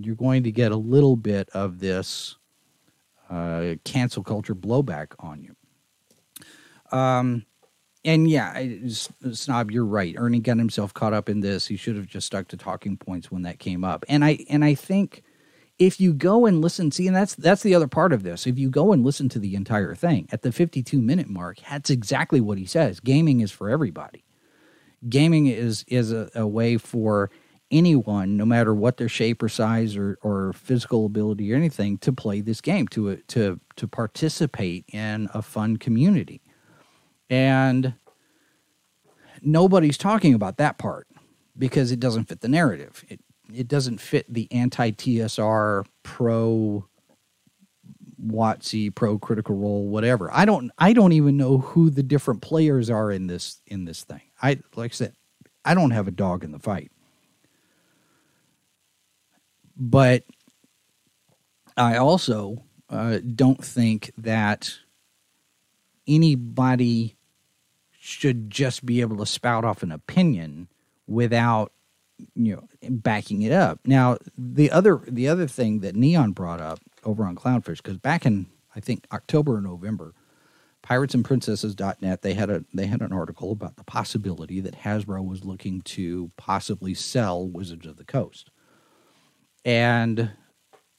[0.00, 2.36] you're going to get a little bit of this
[3.30, 5.56] uh, cancel culture blowback on you.
[6.96, 7.44] Um,
[8.04, 8.64] and yeah,
[9.32, 10.14] snob, you're right.
[10.16, 11.66] Ernie got himself caught up in this.
[11.66, 14.04] He should have just stuck to talking points when that came up.
[14.08, 15.24] And I and I think
[15.78, 18.46] if you go and listen, see, and that's that's the other part of this.
[18.46, 21.90] If you go and listen to the entire thing at the 52 minute mark, that's
[21.90, 23.00] exactly what he says.
[23.00, 24.24] Gaming is for everybody.
[25.08, 27.30] Gaming is is a, a way for
[27.70, 32.12] anyone, no matter what their shape or size or, or physical ability or anything, to
[32.12, 36.42] play this game, to to to participate in a fun community.
[37.28, 37.94] And
[39.42, 41.08] nobody's talking about that part
[41.58, 43.04] because it doesn't fit the narrative.
[43.08, 43.20] It
[43.52, 46.86] it doesn't fit the anti TSR pro
[48.24, 50.30] WotC pro critical role whatever.
[50.32, 54.04] I don't I don't even know who the different players are in this in this
[54.04, 54.22] thing.
[54.42, 55.14] I like I said,
[55.64, 56.90] I don't have a dog in the fight.
[59.76, 60.24] But
[61.76, 64.72] I also uh, don't think that
[66.06, 67.16] anybody
[67.98, 70.68] should just be able to spout off an opinion
[71.06, 71.72] without
[72.34, 73.80] you know backing it up.
[73.84, 78.24] Now the other the other thing that Neon brought up over on Clownfish because back
[78.24, 80.14] in I think October or November,
[80.84, 85.82] piratesandprincesses.net they had a they had an article about the possibility that Hasbro was looking
[85.82, 88.50] to possibly sell Wizards of the Coast.
[89.66, 90.30] And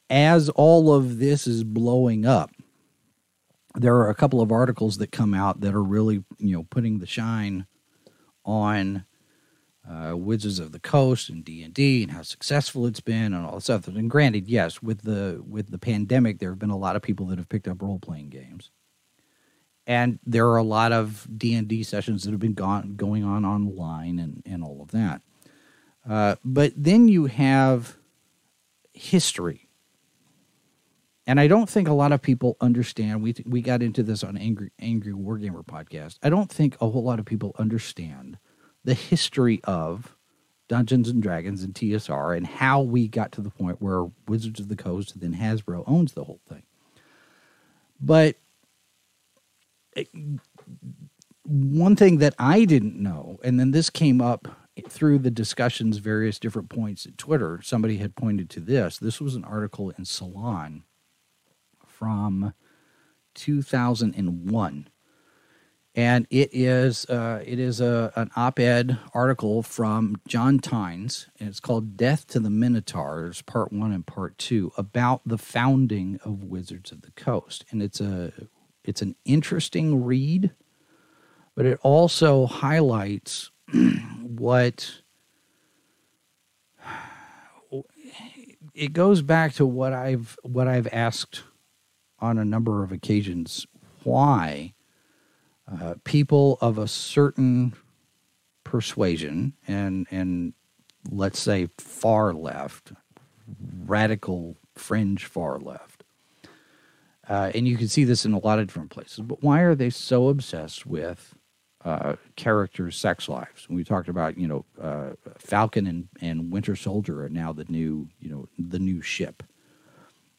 [0.10, 2.51] as all of this is blowing up,
[3.75, 6.99] there are a couple of articles that come out that are really, you know, putting
[6.99, 7.65] the shine
[8.43, 9.06] on
[9.89, 13.45] uh, Wizards of the Coast and D and D and how successful it's been and
[13.45, 13.88] all this stuff.
[13.88, 17.27] And granted, yes, with the with the pandemic, there have been a lot of people
[17.27, 18.69] that have picked up role playing games,
[19.86, 23.23] and there are a lot of D and D sessions that have been gone, going
[23.23, 25.21] on online and and all of that.
[26.10, 27.97] Uh, but then you have
[28.98, 29.68] history.
[31.26, 33.22] And I don't think a lot of people understand.
[33.22, 36.20] We we got into this on Angry Angry Wargamer podcast.
[36.24, 38.38] I don't think a whole lot of people understand
[38.86, 40.16] the history of
[40.70, 44.70] Dungeons and Dragons and TSR and how we got to the point where Wizards of
[44.70, 46.64] the Coast and then Hasbro owns the whole thing.
[48.00, 48.36] But
[49.96, 50.06] eh,
[51.44, 54.48] one thing that I didn't know, and then this came up
[54.88, 58.98] through the discussions, various different points at Twitter, somebody had pointed to this.
[58.98, 60.84] This was an article in Salon
[61.86, 62.54] from
[63.36, 64.90] 2001
[65.98, 71.60] and it is uh, it is a, an op-ed article from John Tynes, and it's
[71.60, 76.92] called "Death to the Minotaurs," Part One and Part Two, about the founding of Wizards
[76.92, 78.32] of the Coast, and it's a
[78.84, 80.52] it's an interesting read,
[81.56, 83.50] but it also highlights
[84.21, 85.01] what
[88.73, 91.43] it goes back to what I've what I've asked
[92.19, 93.65] on a number of occasions
[94.03, 94.73] why
[95.69, 97.73] uh, people of a certain
[98.63, 100.53] persuasion and and
[101.10, 102.93] let's say far left,
[103.86, 106.03] radical fringe far left,
[107.30, 109.19] uh, and you can see this in a lot of different places.
[109.19, 111.37] But why are they so obsessed with
[111.84, 113.68] uh, characters' sex lives?
[113.70, 118.10] We talked about you know uh, Falcon and, and Winter Soldier are now the new
[118.20, 119.44] you know the new ship.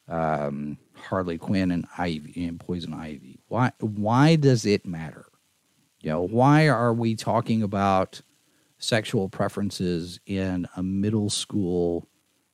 [0.09, 3.41] Um, Harley Quinn and Ivy and Poison Ivy.
[3.49, 5.27] Why why does it matter?
[6.01, 8.21] You know, why are we talking about
[8.79, 12.09] sexual preferences in a middle school,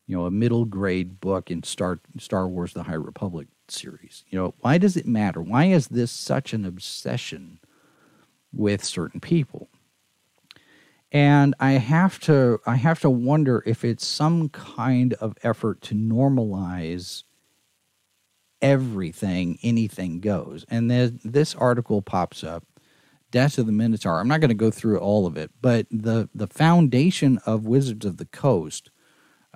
[0.06, 4.24] you know, a middle grade book in Star Star Wars the High Republic series?
[4.28, 5.42] You know, why does it matter?
[5.42, 7.60] Why is this such an obsession
[8.54, 9.68] with certain people?
[11.12, 15.94] And I have to I have to wonder if it's some kind of effort to
[15.94, 17.22] normalize
[18.60, 20.64] everything, anything goes.
[20.68, 22.64] And then this article pops up,
[23.30, 24.18] Death of the Minotaur.
[24.18, 28.06] I'm not going to go through all of it, but the the foundation of Wizards
[28.06, 28.90] of the Coast,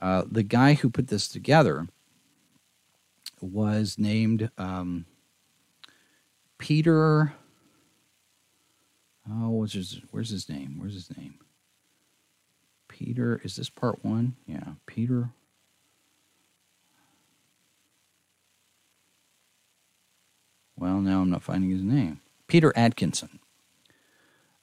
[0.00, 1.88] uh, the guy who put this together
[3.40, 5.06] was named um,
[6.58, 7.32] Peter.
[9.30, 10.00] Oh, what's his?
[10.10, 10.76] Where's his name?
[10.78, 11.34] Where's his name?
[12.88, 13.40] Peter.
[13.44, 14.36] Is this part one?
[14.46, 15.30] Yeah, Peter.
[20.76, 22.20] Well, now I'm not finding his name.
[22.46, 23.40] Peter Adkison,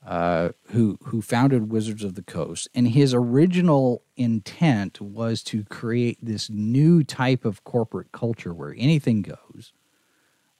[0.06, 6.18] uh, who who founded Wizards of the Coast, and his original intent was to create
[6.22, 9.74] this new type of corporate culture where anything goes.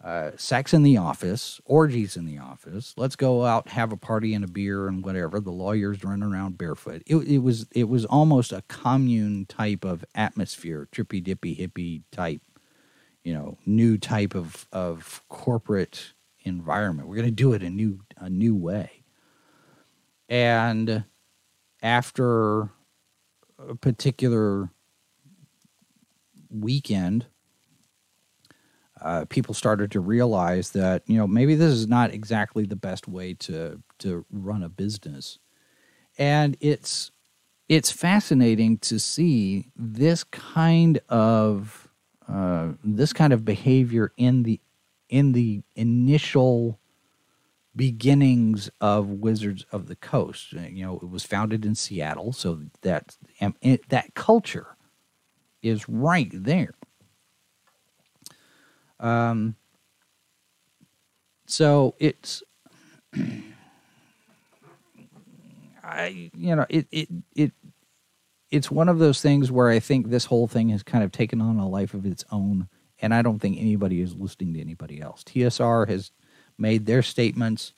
[0.06, 2.94] Uh, sex in the office, orgies in the office.
[2.96, 5.40] Let's go out, have a party and a beer and whatever.
[5.40, 7.02] The lawyers run around barefoot.
[7.08, 12.44] It, it was it was almost a commune type of atmosphere, trippy dippy hippie type
[13.24, 17.10] you know new type of of corporate environment.
[17.10, 19.04] We're going to do it a new a new way.
[20.30, 21.06] And
[21.82, 22.70] after
[23.58, 24.70] a particular
[26.52, 27.26] weekend,
[29.06, 33.08] uh, people started to realize that you know maybe this is not exactly the best
[33.08, 35.38] way to to run a business,
[36.18, 37.12] and it's
[37.70, 41.88] it's fascinating to see this kind of
[42.28, 44.60] uh, this kind of behavior in the
[45.08, 46.80] in the initial
[47.76, 50.54] beginnings of Wizards of the Coast.
[50.54, 53.16] You know, it was founded in Seattle, so that
[53.90, 54.78] that culture
[55.62, 56.74] is right there.
[59.00, 59.56] Um,
[61.48, 62.44] so it's,
[65.84, 67.52] I you know it it it
[68.50, 71.42] it's one of those things where I think this whole thing has kind of taken
[71.42, 72.70] on a life of its own,
[73.00, 75.24] and I don't think anybody is listening to anybody else.
[75.24, 76.12] TSR has
[76.58, 77.74] made their statements,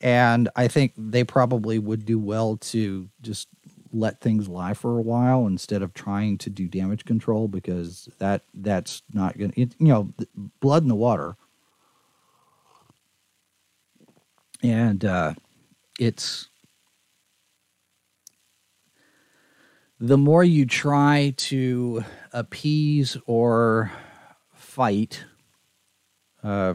[0.00, 3.48] and I think they probably would do well to just
[3.92, 8.42] let things lie for a while instead of trying to do damage control because that
[8.54, 10.12] that's not going to you know
[10.60, 11.36] blood in the water
[14.62, 15.34] and uh,
[15.98, 16.48] it's
[20.00, 23.92] the more you try to appease or
[24.54, 25.24] fight
[26.42, 26.74] uh,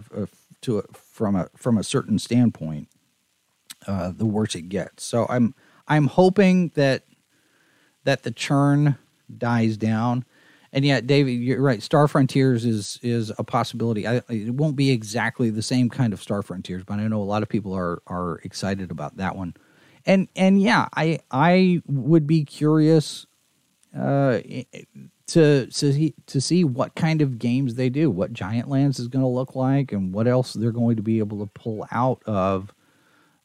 [0.61, 2.89] to a, from a from a certain standpoint,
[3.85, 5.03] uh, the worse it gets.
[5.03, 5.55] So I'm
[5.87, 7.03] I'm hoping that
[8.07, 8.97] that the churn
[9.37, 10.23] dies down.
[10.71, 11.83] And yet, David, you're right.
[11.83, 14.07] Star Frontiers is is a possibility.
[14.07, 17.23] I, it won't be exactly the same kind of Star Frontiers, but I know a
[17.23, 19.55] lot of people are are excited about that one.
[20.05, 23.25] And and yeah, I I would be curious
[23.93, 24.39] uh,
[25.27, 29.27] to to to see what kind of games they do, what Giantlands is going to
[29.27, 32.73] look like, and what else they're going to be able to pull out of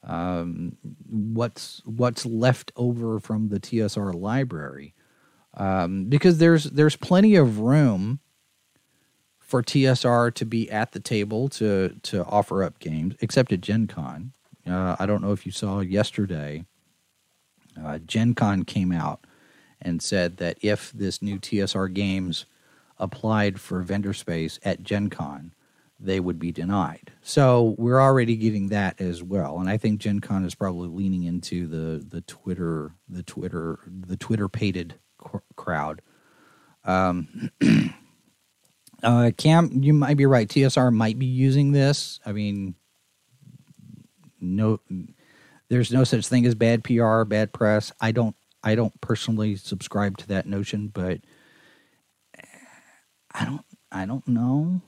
[0.04, 0.76] um,
[1.08, 4.94] what's what's left over from the TSR library,
[5.54, 8.20] um, because there's there's plenty of room
[9.38, 13.86] for TSR to be at the table to to offer up games, except at Gen
[13.86, 14.32] Con.
[14.66, 16.64] Uh, I don't know if you saw yesterday.
[17.82, 19.24] Uh, Gen Con came out
[19.80, 22.46] and said that if this new TSR games
[22.98, 25.52] applied for vendor space at Gen Con,
[26.02, 27.12] they would be denied.
[27.22, 31.24] So we're already getting that as well, and I think Gen Con is probably leaning
[31.24, 34.94] into the the Twitter the Twitter the Twitter pated
[35.56, 36.02] crowd.
[36.84, 37.50] Um,
[39.02, 40.48] uh, Cam, you might be right.
[40.48, 42.18] TSR might be using this.
[42.26, 42.74] I mean,
[44.40, 44.80] no,
[45.68, 47.92] there's no such thing as bad PR, bad press.
[48.00, 51.20] I don't I don't personally subscribe to that notion, but
[53.32, 54.80] I don't I don't know.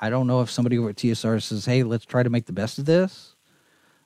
[0.00, 2.52] I don't know if somebody over at TSR says, "Hey, let's try to make the
[2.52, 3.34] best of this."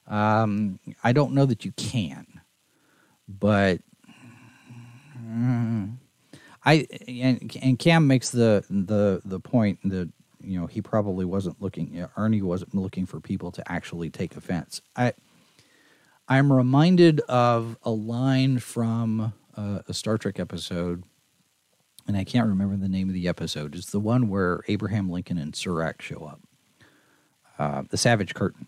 [0.06, 2.26] Um, I don't know that you can,
[3.28, 3.80] but
[5.16, 5.96] mm,
[6.64, 11.60] I and, and Cam makes the the the point that you know he probably wasn't
[11.60, 11.94] looking.
[11.94, 14.80] You know, Ernie wasn't looking for people to actually take offense.
[14.96, 15.12] I
[16.28, 21.04] I'm reminded of a line from uh, a Star Trek episode
[22.06, 23.74] and I can't remember the name of the episode.
[23.74, 26.40] It's the one where Abraham Lincoln and Surak show up,
[27.58, 28.66] uh, the Savage Curtain.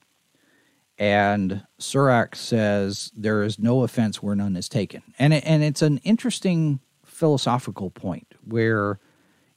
[0.98, 5.02] And Surak says, There is no offense where none is taken.
[5.18, 9.00] And, it, and it's an interesting philosophical point where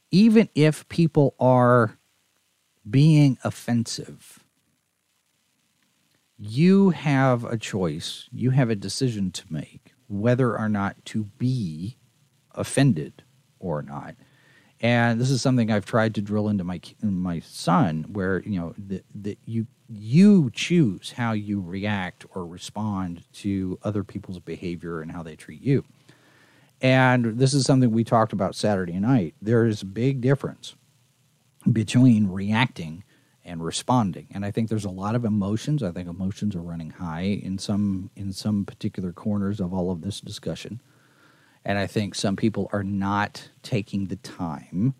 [0.09, 1.97] even if people are
[2.89, 4.43] being offensive,
[6.39, 11.97] you have a choice, you have a decision to make whether or not to be
[12.51, 13.23] offended
[13.59, 14.15] or not.
[14.79, 18.75] And this is something I've tried to drill into my my son, where you know
[18.77, 25.23] that you you choose how you react or respond to other people's behavior and how
[25.23, 25.83] they treat you.
[26.81, 29.33] And this is something we talked about Saturday night.
[29.41, 30.75] There is a big difference
[31.71, 33.03] between reacting
[33.43, 34.27] and responding.
[34.31, 35.81] And I think there's a lot of emotions.
[35.81, 40.01] I think emotions are running high in some in some particular corners of all of
[40.01, 40.81] this discussion.
[41.67, 44.93] And I think some people are not taking the time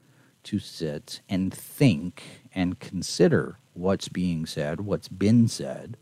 [0.43, 5.95] to sit and think and consider what's being said, what's been said,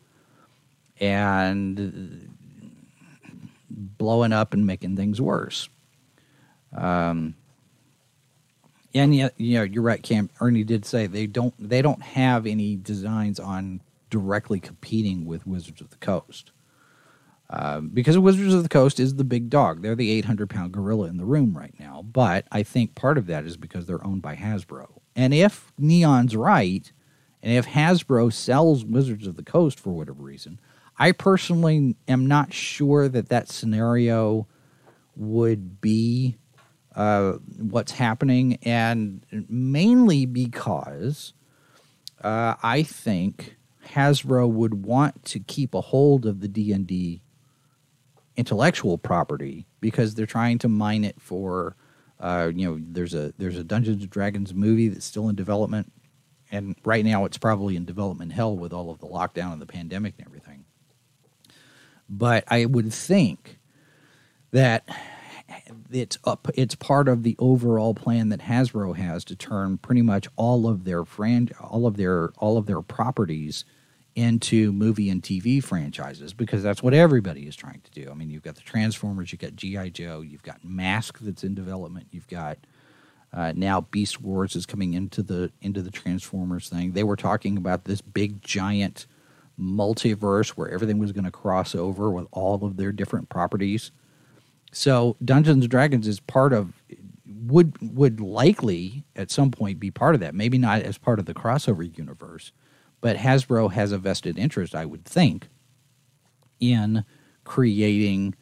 [1.00, 2.36] and
[3.70, 5.70] blowing up and making things worse.
[6.76, 7.36] Um,
[8.96, 10.32] and yet, you know, you're right, Cam.
[10.42, 15.82] Ernie did say they don't they don't have any designs on directly competing with Wizards
[15.82, 16.50] of the Coast.
[17.50, 19.82] Um, because Wizards of the Coast is the big dog.
[19.82, 22.02] They're the 800 pound gorilla in the room right now.
[22.02, 24.88] But I think part of that is because they're owned by Hasbro.
[25.16, 26.92] And if Neon's right,
[27.44, 30.60] and if Hasbro sells Wizards of the Coast for whatever reason,
[30.98, 34.48] I personally am not sure that that scenario
[35.16, 36.38] would be
[36.96, 41.34] uh, what's happening, and mainly because
[42.24, 47.22] uh, I think Hasbro would want to keep a hold of the D and D
[48.38, 51.76] intellectual property because they're trying to mine it for.
[52.20, 55.92] Uh, you know, there's a there's a Dungeons and Dragons movie that's still in development,
[56.52, 59.66] and right now it's probably in development hell with all of the lockdown and the
[59.66, 60.66] pandemic and everything.
[62.08, 63.60] But I would think
[64.52, 64.88] that
[65.92, 70.28] it's up, it's part of the overall plan that Hasbro has to turn pretty much
[70.36, 73.66] all of their fran- all of their all of their properties
[74.16, 78.10] into movie and TV franchises because that's what everybody is trying to do.
[78.10, 81.54] I mean, you've got the Transformers, you've got GI Joe, you've got Mask that's in
[81.54, 82.58] development, you've got
[83.34, 86.94] uh, now Beast Wars is coming into the into the Transformers thing.
[86.94, 89.06] They were talking about this big giant
[89.60, 93.92] multiverse where everything was going to cross over with all of their different properties.
[94.72, 96.74] So Dungeons and Dragons is part of
[97.26, 100.34] would would likely at some point be part of that.
[100.34, 102.54] Maybe not as part of the crossover universe,
[103.06, 105.48] but Hasbro has a vested interest, I would think,
[106.60, 107.06] in
[107.44, 108.34] creating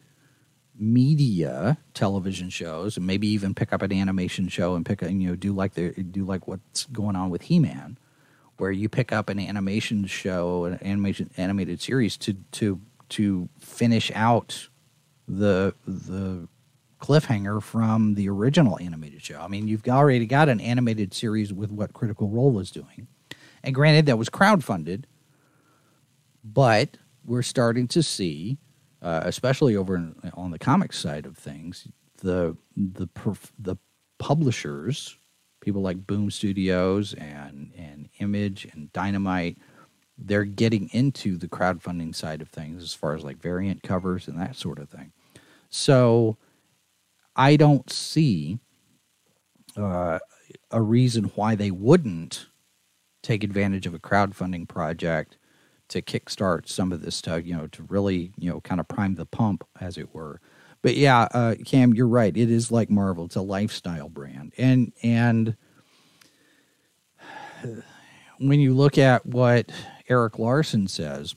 [0.74, 5.28] media television shows and maybe even pick up an animation show and pick a, you
[5.28, 7.98] know do like the do like what's going on with He-Man
[8.56, 14.10] where you pick up an animation show an animation animated series to to to finish
[14.14, 14.70] out
[15.28, 16.48] the the
[17.00, 19.40] cliffhanger from the original animated show.
[19.40, 23.08] I mean, you've already got an animated series with what Critical Role is doing.
[23.64, 25.04] And granted, that was crowdfunded,
[26.44, 28.58] but we're starting to see,
[29.00, 31.88] uh, especially over in, on the comics side of things,
[32.18, 33.08] the the
[33.58, 33.76] the
[34.18, 35.16] publishers,
[35.62, 39.56] people like Boom Studios and and Image and Dynamite,
[40.18, 44.38] they're getting into the crowdfunding side of things as far as like variant covers and
[44.38, 45.12] that sort of thing.
[45.70, 46.36] So
[47.34, 48.58] I don't see
[49.74, 50.18] uh,
[50.70, 52.46] a reason why they wouldn't
[53.24, 55.38] take advantage of a crowdfunding project
[55.88, 59.16] to kickstart some of this stuff, you know, to really, you know, kind of prime
[59.16, 60.40] the pump, as it were.
[60.82, 62.36] But yeah, uh, Cam, you're right.
[62.36, 63.24] It is like Marvel.
[63.24, 65.56] It's a lifestyle brand, and and
[68.38, 69.72] when you look at what
[70.08, 71.34] Erik Larsen says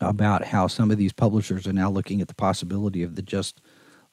[0.00, 3.60] about how some of these publishers are now looking at the possibility of the just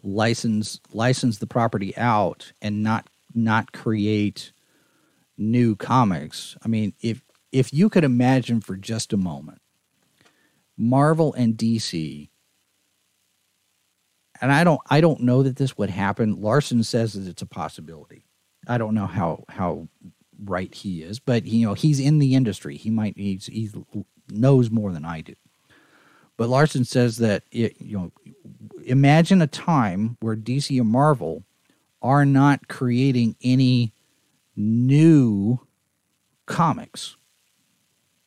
[0.04, 4.52] license license the property out and not not create
[5.38, 6.56] new comics.
[6.64, 9.62] I mean, if if you could imagine for just a moment
[10.78, 12.30] Marvel and DC
[14.42, 16.42] and I don't I don't know that this would happen.
[16.42, 18.26] Larsen says that it's a possibility.
[18.68, 19.88] I don't know how how
[20.44, 22.76] right he is, but you know, he's in the industry.
[22.76, 23.70] He might he's, he
[24.30, 25.36] knows more than I do.
[26.38, 28.12] But Larsen says that it, you know,
[28.84, 31.44] imagine a time where DC and Marvel
[32.02, 33.94] are not creating any
[34.62, 35.60] new
[36.46, 37.18] comics.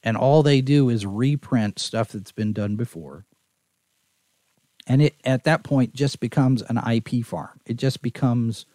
[0.03, 3.25] And all they do is reprint stuff that's been done before.
[4.87, 7.61] And it at that point just becomes an IP farm.
[7.65, 8.67] It just becomes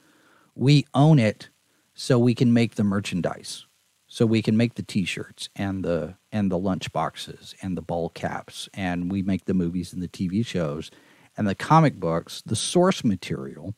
[0.56, 1.50] we own it
[1.94, 3.66] so we can make the merchandise
[4.12, 8.10] so we can make the t-shirts and the and the lunch boxes and the ball
[8.10, 10.90] caps and we make the movies and the TV shows
[11.38, 13.76] and the comic books the source material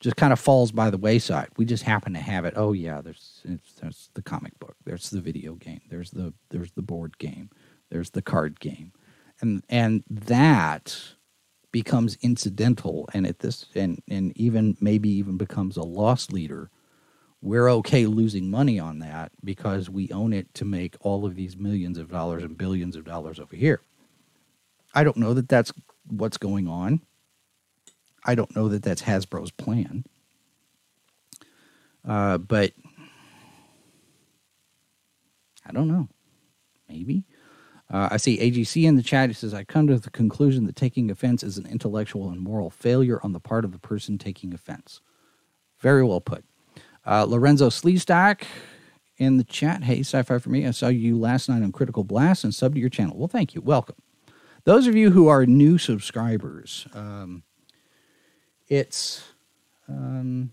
[0.00, 1.48] just kind of falls by the wayside.
[1.56, 2.54] We just happen to have it.
[2.56, 3.42] Oh yeah there's
[3.80, 4.76] there's the comic book.
[4.84, 5.80] There's the video game.
[5.88, 7.50] There's the there's the board game.
[7.90, 8.92] There's the card game.
[9.40, 10.98] And and that
[11.72, 16.70] becomes incidental and at this and and even maybe even becomes a loss leader.
[17.42, 21.56] We're okay losing money on that because we own it to make all of these
[21.56, 23.80] millions of dollars and billions of dollars over here.
[24.94, 25.72] I don't know that that's
[26.08, 27.02] what's going on.
[28.26, 30.04] I don't know that that's Hasbro's plan.
[32.06, 32.72] Uh, but
[35.66, 36.08] I don't know.
[36.88, 37.24] Maybe.
[37.90, 39.30] Uh, I see AGC in the chat.
[39.30, 42.70] He says, I come to the conclusion that taking offense is an intellectual and moral
[42.70, 45.00] failure on the part of the person taking offense.
[45.78, 46.44] Very well put.
[47.06, 48.42] Uh, Lorenzo Sleestack
[49.18, 49.84] in the chat.
[49.84, 50.66] Hey, sci fi for me.
[50.66, 53.16] I saw you last night on Critical Blast and sub to your channel.
[53.16, 53.60] Well, thank you.
[53.60, 53.96] Welcome.
[54.64, 57.44] Those of you who are new subscribers, um,
[58.68, 59.24] it's
[59.88, 60.52] um,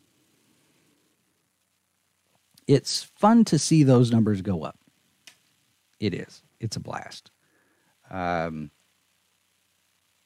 [2.67, 4.77] it's fun to see those numbers go up.
[5.99, 6.43] It is.
[6.59, 7.31] It's a blast.
[8.09, 8.71] Um,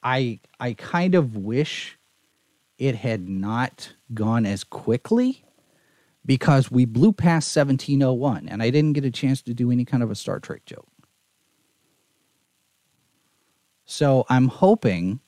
[0.02, 1.98] I I kind of wish
[2.78, 5.44] it had not gone as quickly
[6.24, 10.02] because we blew past 1701 and I didn't get a chance to do any kind
[10.02, 10.86] of a Star Trek joke.
[13.84, 15.20] So I'm hoping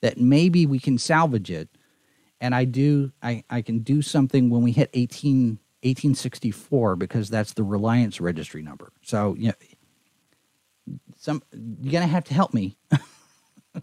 [0.00, 1.68] that maybe we can salvage it.
[2.40, 7.52] And I do, I, I can do something when we hit 18, 1864 because that's
[7.52, 8.92] the Reliant registry number.
[9.02, 9.54] So, you know,
[11.16, 12.76] some, you're to have to help me.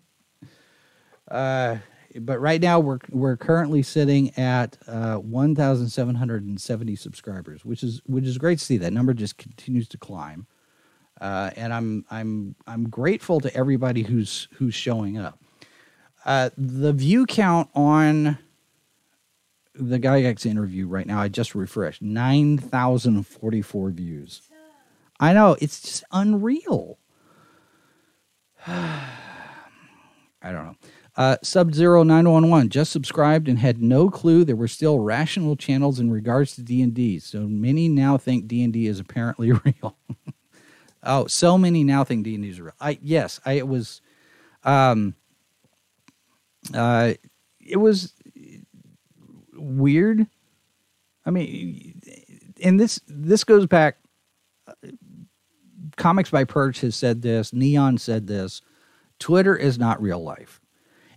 [1.32, 1.78] uh,
[2.20, 8.38] but right now we're we're currently sitting at uh, 1,770 subscribers, which is which is
[8.38, 8.78] great to see.
[8.78, 10.48] That number just continues to climb,
[11.22, 15.40] uh, and I'm I'm I'm grateful to everybody who's who's showing up.
[16.26, 18.38] Uh, the view count on
[19.80, 24.42] the Gygax interview right now, I just refreshed 9,044 views.
[25.20, 27.00] I know, it's just unreal.
[28.68, 29.08] I
[30.44, 30.76] don't know.
[31.16, 35.00] Uh, Sub Zero Nine One One just subscribed and had no clue there were still
[35.00, 37.18] rational channels in regards to D and D.
[37.18, 39.98] So many now think D and D is apparently real.
[41.02, 42.76] oh, so many now think D and D is real.
[42.80, 44.02] I yes, I it was,
[44.64, 45.16] um,
[46.76, 47.16] uh,
[47.60, 48.14] it was
[49.58, 50.28] weird.
[51.26, 52.02] I mean,
[52.64, 53.98] and this this goes back.
[55.96, 57.54] Comics by Perch has said this.
[57.54, 58.62] Neon said this.
[59.20, 60.62] Twitter is not real life,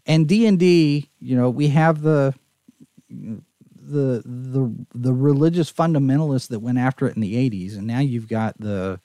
[0.07, 1.11] and D and D.
[1.21, 2.35] You know, we have the
[3.09, 8.29] the the the religious fundamentalists that went after it in the '80s, and now you've
[8.29, 9.01] got the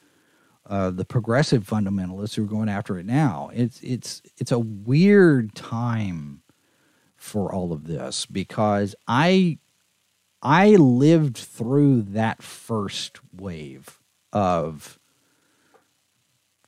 [0.67, 3.51] uh, the progressive fundamentalists who are going after it now.
[3.53, 6.41] It's it's it's a weird time
[7.25, 9.57] for all of this because I
[10.41, 13.99] I lived through that first wave
[14.31, 14.99] of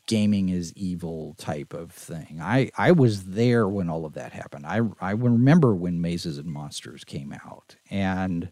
[0.07, 2.39] gaming is evil type of thing.
[2.41, 4.65] I, I was there when all of that happened.
[4.65, 8.51] I I remember when Mazes and Monsters came out and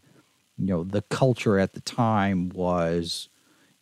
[0.56, 3.28] you know the culture at the time was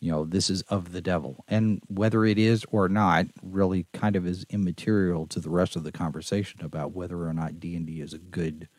[0.05, 1.43] you know this is of the devil.
[1.47, 5.83] And whether it is or not really kind of is immaterial to the rest of
[5.83, 8.69] the conversation about whether or not d&d is a good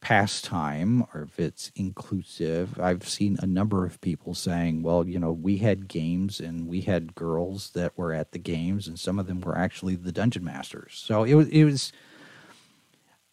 [0.00, 2.80] pastime or if it's inclusive.
[2.80, 6.80] I've seen a number of people saying well you know we had games and we
[6.80, 10.42] had girls that were at the games and some of them were actually the dungeon
[10.42, 11.00] masters.
[11.06, 11.92] So it was it was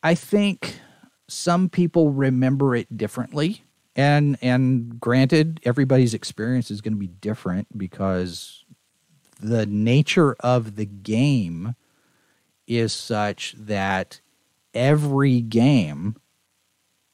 [0.04, 0.80] i think
[1.28, 3.64] some people remember it differently
[4.00, 8.64] and and granted everybody's experience is going to be different because
[9.42, 11.76] the nature of the game
[12.66, 14.22] is such that
[14.74, 16.16] every game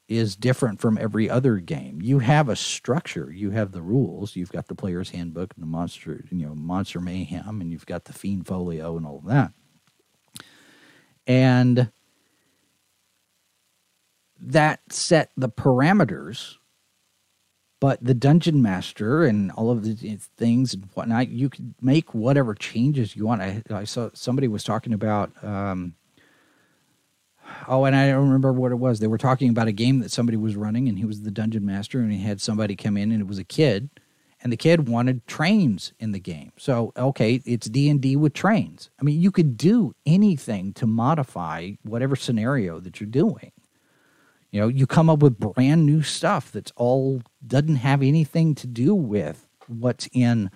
[0.06, 2.00] is different from every other game.
[2.00, 5.66] You have a structure, you have the rules, you've got the player's handbook and the
[5.66, 9.50] monster, you know, monster mayhem, and you've got the fiend folio and all of that.
[11.26, 11.90] And
[14.38, 16.58] that set the parameters
[17.80, 22.54] but the dungeon master and all of the things and whatnot, you could make whatever
[22.54, 23.42] changes you want.
[23.42, 25.94] I, I saw somebody was talking about, um,
[27.68, 28.98] oh, and I don't remember what it was.
[28.98, 31.66] They were talking about a game that somebody was running, and he was the dungeon
[31.66, 33.90] master, and he had somebody come in, and it was a kid,
[34.42, 36.52] and the kid wanted trains in the game.
[36.56, 38.90] So, okay, it's D and D with trains.
[38.98, 43.52] I mean, you could do anything to modify whatever scenario that you're doing.
[44.50, 48.66] You know, you come up with brand new stuff that's all doesn't have anything to
[48.66, 50.50] do with what's in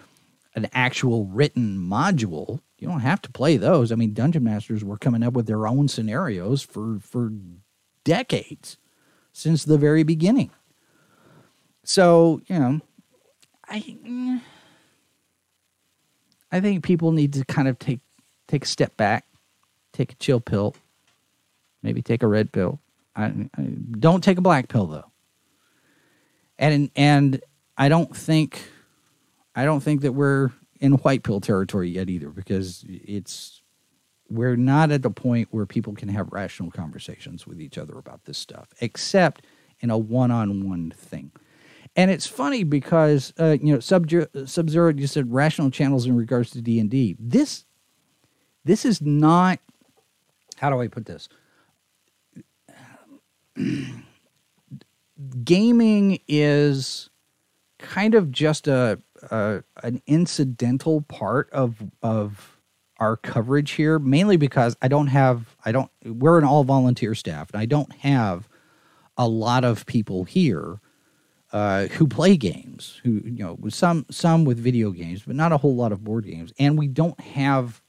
[0.54, 2.60] an actual written module.
[2.78, 3.92] You don't have to play those.
[3.92, 7.32] I mean, dungeon masters were coming up with their own scenarios for for
[8.04, 8.78] decades
[9.32, 10.50] since the very beginning.
[11.84, 12.80] So, you know,
[13.68, 14.40] I
[16.52, 18.00] I think people need to kind of take
[18.48, 19.24] take a step back,
[19.92, 20.74] take a chill pill,
[21.82, 22.80] maybe take a red pill,
[23.20, 23.66] I, I,
[23.98, 25.10] don't take a black pill though.
[26.58, 27.40] And and
[27.76, 28.60] I don't think
[29.54, 30.50] I don't think that we're
[30.80, 33.62] in white pill territory yet either because it's
[34.28, 38.24] we're not at the point where people can have rational conversations with each other about
[38.24, 39.44] this stuff except
[39.80, 41.32] in a one-on-one thing.
[41.96, 46.50] And it's funny because uh, you know Sub Zero you said rational channels in regards
[46.50, 47.16] to D and D.
[47.18, 47.64] This
[48.64, 49.58] this is not
[50.60, 51.28] how do I put this?
[55.44, 57.10] gaming is
[57.78, 59.00] kind of just a,
[59.30, 62.58] a, an incidental part of of
[62.98, 67.50] our coverage here mainly because I don't have I don't we're an all volunteer staff
[67.52, 68.48] and I don't have
[69.16, 70.80] a lot of people here
[71.52, 75.58] uh, who play games who you know some some with video games but not a
[75.58, 76.52] whole lot of board games.
[76.58, 77.82] And we don't have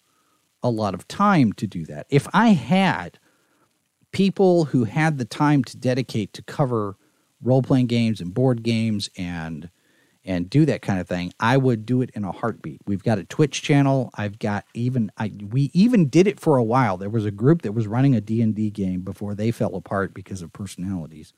[0.64, 2.08] a lot of time to do that.
[2.10, 3.20] If I had
[4.12, 6.98] people who had the time to dedicate to cover
[7.42, 9.70] role playing games and board games and
[10.24, 12.82] and do that kind of thing, I would do it in a heartbeat.
[12.86, 14.12] We've got a Twitch channel.
[14.14, 16.98] I've got even I we even did it for a while.
[16.98, 20.42] There was a group that was running a D&D game before they fell apart because
[20.42, 21.34] of personalities.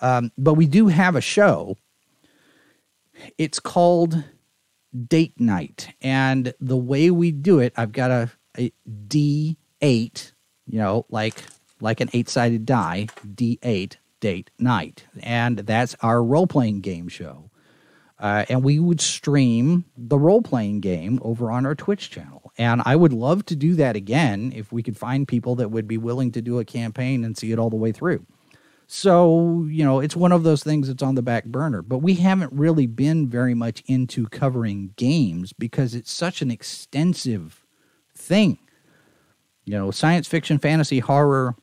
[0.00, 1.76] Um, but we do have a show.
[3.36, 4.24] It's called
[5.06, 9.56] Date Night, and the way we do it, I've got a, a D8,
[10.66, 11.42] you know, like
[11.80, 17.50] like an eight-sided die, D8 date night, and that's our role-playing game show.
[18.20, 22.52] Uh, and we would stream the role playing game over on our Twitch channel.
[22.58, 25.86] And I would love to do that again if we could find people that would
[25.86, 28.26] be willing to do a campaign and see it all the way through.
[28.88, 31.82] So, you know, it's one of those things that's on the back burner.
[31.82, 37.64] But we haven't really been very much into covering games because it's such an extensive
[38.16, 38.58] thing.
[39.64, 41.54] You know, science fiction, fantasy, horror.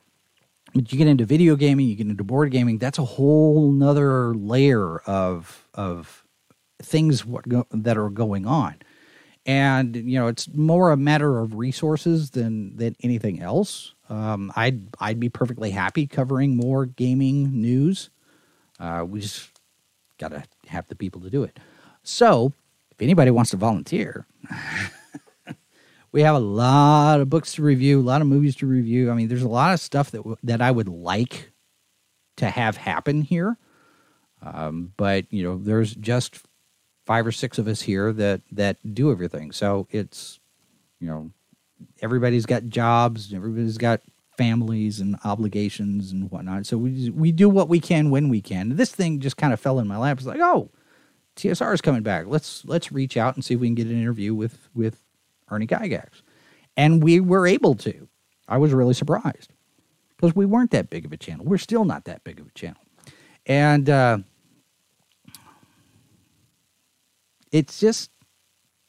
[0.76, 2.78] But you get into video gaming, you get into board gaming.
[2.80, 6.26] That's a whole nother layer of of
[6.84, 8.76] things what go, that are going on.
[9.45, 13.93] And you know it's more a matter of resources than than anything else.
[14.09, 18.09] Um, i'd i'd be perfectly happy covering more gaming news.
[18.78, 19.49] Uh, we just
[20.19, 21.57] gotta have the people to do it.
[22.03, 22.51] So
[22.91, 24.28] if anybody wants to volunteer
[26.16, 29.13] we have a lot of books to review a lot of movies to review i
[29.13, 31.51] mean there's a lot of stuff that w- that i would like
[32.38, 33.57] to have happen here
[34.41, 36.45] um, but you know there's just
[37.05, 39.51] five or six of us here that that do everything.
[39.51, 40.39] So it's
[40.99, 41.32] you know
[42.01, 44.01] everybody's got jobs, everybody's got
[44.38, 46.66] families and obligations and whatnot.
[46.66, 48.76] So we we do what we can when we can.
[48.76, 50.18] This thing just kind of fell in my lap.
[50.18, 50.72] It's like, oh,
[51.36, 52.26] TSR is coming back.
[52.28, 55.01] Let's let's reach out and see if we can get an interview with with
[55.50, 56.22] Ernie Gygax,
[56.78, 58.08] and we were able to.
[58.48, 59.52] I was really surprised
[60.16, 61.46] because we weren't that big of a channel.
[61.46, 62.82] We're still not that big of a channel,
[63.46, 63.89] and.
[63.89, 64.18] Uh,
[67.56, 68.12] it's just,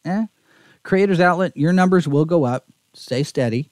[0.05, 0.27] eh.
[0.83, 2.67] Creators Outlet, your numbers will go up.
[2.95, 3.71] Stay steady.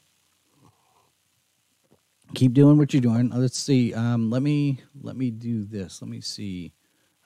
[2.34, 3.30] Keep doing what you're doing.
[3.30, 3.92] Let's see.
[3.92, 6.00] Um, let me let me do this.
[6.00, 6.72] Let me see.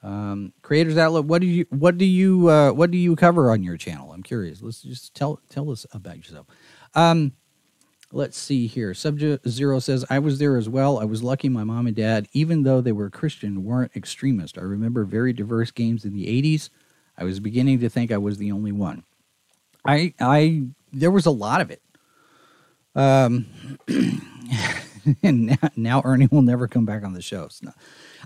[0.01, 1.25] Um, Creators Outlet.
[1.25, 4.11] What do you what do you uh, what do you cover on your channel?
[4.11, 4.61] I'm curious.
[4.61, 6.47] Let's just tell tell us about yourself.
[6.95, 7.33] Um,
[8.11, 8.93] let's see here.
[8.93, 10.99] Subject Zero says, I was there as well.
[10.99, 14.57] I was lucky my mom and dad, even though they were Christian, weren't extremist.
[14.57, 16.69] I remember very diverse games in the 80s.
[17.17, 19.03] I was beginning to think I was the only one.
[19.85, 21.81] I I there was a lot of it.
[22.95, 23.45] Um,
[25.23, 27.47] and now, now, Ernie will never come back on the show.
[27.49, 27.71] So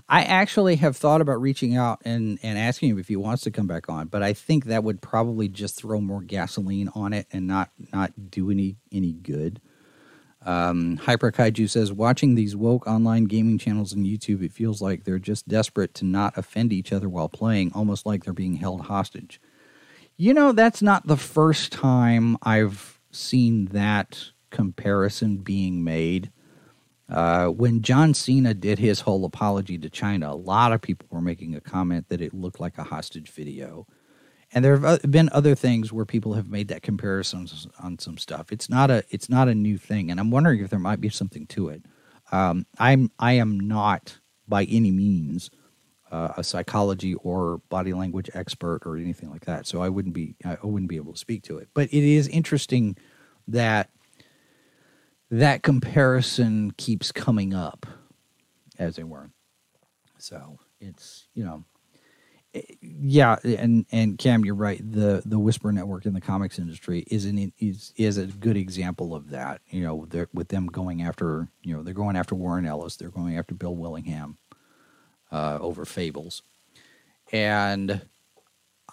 [0.08, 3.50] I actually have thought about reaching out and and asking him if he wants to
[3.50, 7.26] come back on, but I think that would probably just throw more gasoline on it
[7.32, 9.60] and not not do any any good.
[10.44, 15.04] Um, Hyper Kaiju says, watching these woke online gaming channels on YouTube, it feels like
[15.04, 18.82] they're just desperate to not offend each other while playing, almost like they're being held
[18.82, 19.40] hostage.
[20.16, 26.30] You know, that's not the first time I've seen that comparison being made.
[27.08, 31.20] Uh, when John Cena did his whole apology to China, a lot of people were
[31.20, 33.86] making a comment that it looked like a hostage video.
[34.52, 37.46] And there have been other things where people have made that comparison
[37.80, 38.52] on some stuff.
[38.52, 41.08] It's not a it's not a new thing, and I'm wondering if there might be
[41.08, 41.82] something to it.
[42.30, 45.50] Um, I'm I am not by any means
[46.10, 50.36] uh, a psychology or body language expert or anything like that, so I wouldn't be
[50.44, 51.68] I wouldn't be able to speak to it.
[51.74, 52.96] But it is interesting
[53.48, 53.90] that
[55.30, 57.86] that comparison keeps coming up,
[58.78, 59.30] as it were.
[60.18, 61.64] So it's you know
[62.80, 64.80] yeah, and and Cam, you're right.
[64.80, 69.14] The the Whisper Network in the comics industry is an is is a good example
[69.14, 69.60] of that.
[69.70, 73.36] You know, with them going after you know they're going after Warren Ellis, they're going
[73.36, 74.38] after Bill Willingham
[75.32, 76.42] uh, over Fables,
[77.32, 78.02] and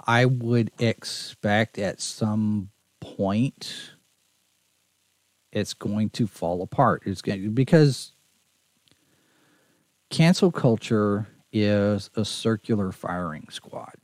[0.08, 2.70] I would expect at some
[3.00, 3.92] point
[5.52, 7.04] it's going to fall apart.
[7.06, 8.14] It's going because
[10.10, 13.96] cancel culture is a circular firing squad.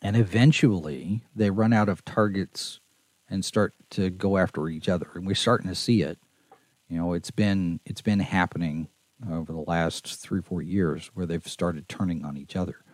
[0.00, 2.80] And eventually they run out of targets
[3.28, 5.08] and start to go after each other.
[5.14, 6.18] And we're starting to see it.
[6.88, 8.88] You know, it's been it's been happening
[9.30, 12.84] over the last three, four years where they've started turning on each other.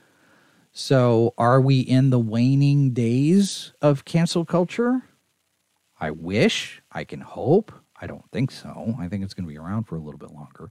[0.72, 5.02] So are we in the waning days of cancel culture?
[6.00, 7.72] I wish, I can hope.
[8.00, 8.94] I don't think so.
[8.98, 10.70] I think it's going to be around for a little bit longer.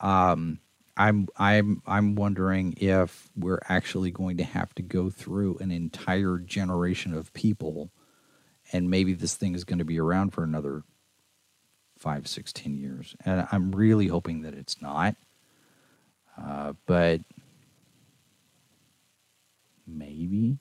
[0.00, 0.60] Um,
[0.96, 6.38] I'm I'm I'm wondering if we're actually going to have to go through an entire
[6.38, 7.90] generation of people,
[8.72, 10.82] and maybe this thing is going to be around for another
[11.98, 13.16] five, six, ten years.
[13.24, 15.16] And I'm really hoping that it's not.
[16.38, 17.20] Uh, but
[19.90, 20.58] Maybe.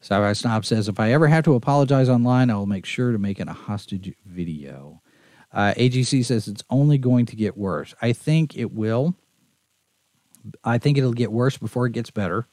[0.00, 3.18] Sci-Fi Snob says, if I ever have to apologize online, I will make sure to
[3.18, 5.02] make it a hostage video.
[5.52, 7.94] Uh, AGC says it's only going to get worse.
[8.00, 9.14] I think it will.
[10.64, 12.46] I think it'll get worse before it gets better.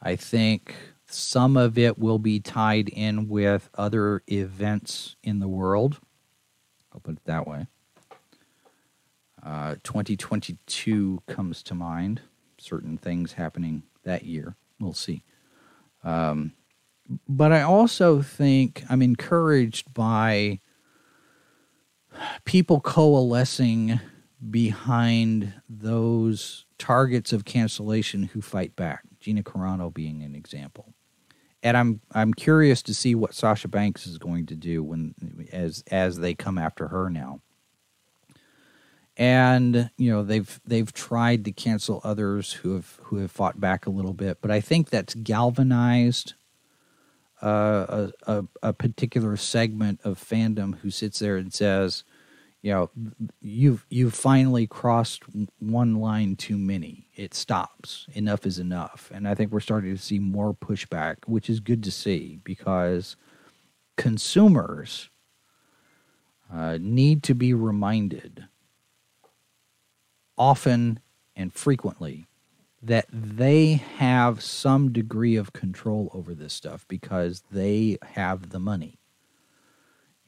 [0.00, 0.74] I think
[1.06, 5.98] some of it will be tied in with other events in the world.
[6.92, 7.66] I'll put it that way.
[9.42, 12.22] Uh, 2022 comes to mind.
[12.58, 14.56] Certain things happening that year.
[14.80, 15.24] We'll see.
[16.04, 16.52] Um,
[17.28, 20.60] but I also think I'm encouraged by
[22.44, 24.00] people coalescing
[24.50, 29.02] behind those targets of cancellation who fight back.
[29.20, 30.94] Gina Carano being an example.
[31.62, 35.14] And I'm I'm curious to see what Sasha Banks is going to do when
[35.52, 37.40] as as they come after her now.
[39.18, 43.84] And you know they've they've tried to cancel others who have who have fought back
[43.86, 46.34] a little bit, but I think that's galvanized
[47.42, 52.04] uh, a, a, a particular segment of fandom who sits there and says,
[52.62, 52.90] you know
[53.40, 55.22] you've you've finally crossed
[55.58, 57.08] one line too many.
[57.14, 58.06] It stops.
[58.14, 59.10] Enough is enough.
[59.14, 63.16] And i think we're starting to see more pushback which is good to see because
[63.96, 65.10] consumers
[66.52, 68.46] uh, need to be reminded
[70.38, 71.00] often
[71.36, 72.26] and frequently
[72.80, 78.98] that they have some degree of control over this stuff because they have the money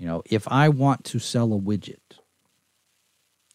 [0.01, 2.19] you know, if I want to sell a widget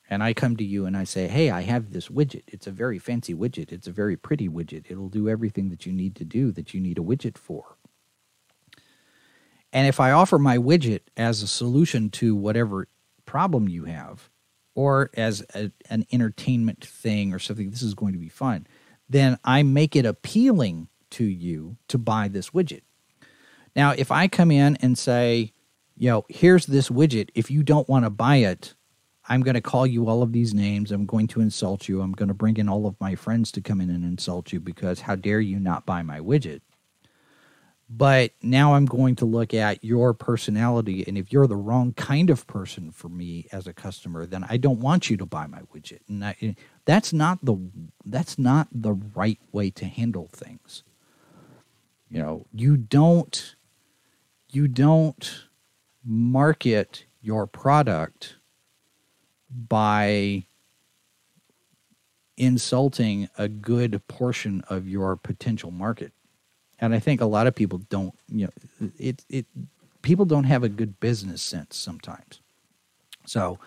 [0.07, 2.43] and I come to you and I say, hey, I have this widget.
[2.45, 3.71] It's a very fancy widget.
[3.71, 4.85] It's a very pretty widget.
[4.87, 7.77] It'll do everything that you need to do that you need a widget for.
[9.73, 12.87] And if I offer my widget as a solution to whatever
[13.25, 14.29] problem you have,
[14.75, 18.67] or as a, an entertainment thing or something, this is going to be fun,
[19.09, 22.81] then I make it appealing to you to buy this widget.
[23.75, 25.51] Now, if I come in and say,
[25.97, 27.29] you know, here's this widget.
[27.35, 28.73] If you don't want to buy it,
[29.27, 30.91] I'm going to call you all of these names.
[30.91, 32.01] I'm going to insult you.
[32.01, 34.59] I'm going to bring in all of my friends to come in and insult you
[34.59, 36.61] because how dare you not buy my widget?
[37.87, 41.03] But now I'm going to look at your personality.
[41.07, 44.57] And if you're the wrong kind of person for me as a customer, then I
[44.57, 45.99] don't want you to buy my widget.
[46.07, 46.55] And I,
[46.85, 47.57] that's not the
[48.03, 50.83] that's not the right way to handle things.
[52.09, 53.55] You know, you don't
[54.49, 55.45] you don't
[56.03, 58.37] market your product
[59.49, 60.45] by
[62.37, 66.13] insulting a good portion of your potential market.
[66.79, 69.45] And I think a lot of people don't, you know, it it
[70.01, 72.41] people don't have a good business sense sometimes.
[73.25, 73.59] So,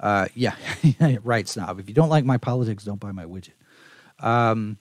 [0.00, 0.54] uh, yeah,
[1.22, 1.78] right, snob.
[1.80, 3.52] If you don't like my politics, don't buy my widget.
[4.20, 4.78] Um,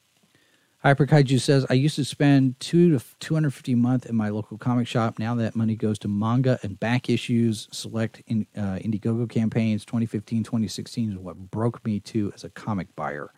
[0.83, 4.57] Hyper Kaiju says, I used to spend two to 250 a month in my local
[4.57, 5.19] comic shop.
[5.19, 9.85] Now that money goes to manga and back issues, select in, uh, Indiegogo campaigns.
[9.85, 13.31] 2015, 2016 is what broke me to as a comic buyer.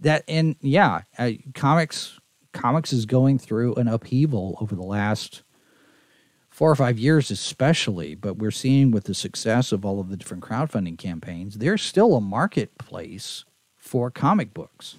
[0.00, 2.18] That and yeah, uh, comics
[2.52, 5.42] comics is going through an upheaval over the last
[6.50, 8.14] four or five years, especially.
[8.14, 12.14] But we're seeing with the success of all of the different crowdfunding campaigns, there's still
[12.14, 13.44] a marketplace
[13.78, 14.98] for comic books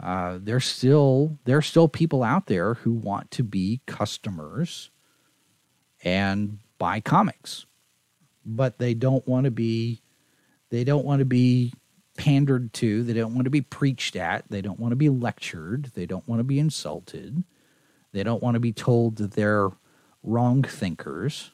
[0.00, 4.90] uh, there's still there's still people out there who want to be customers
[6.02, 7.66] and buy comics,
[8.44, 10.00] but they don't want to be
[10.70, 11.72] they don't want to be
[12.16, 13.02] pandered to.
[13.02, 14.44] They don't want to be preached at.
[14.50, 15.92] They don't want to be lectured.
[15.94, 17.44] They don't want to be insulted.
[18.12, 19.70] They don't want to be told that they're
[20.22, 21.50] wrong thinkers.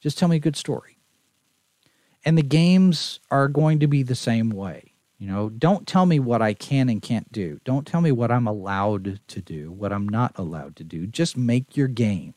[0.00, 0.98] Just tell me a good story.
[2.24, 4.94] And the games are going to be the same way.
[5.18, 7.60] You know, don't tell me what I can and can't do.
[7.64, 11.06] Don't tell me what I'm allowed to do, what I'm not allowed to do.
[11.08, 12.34] Just make your game.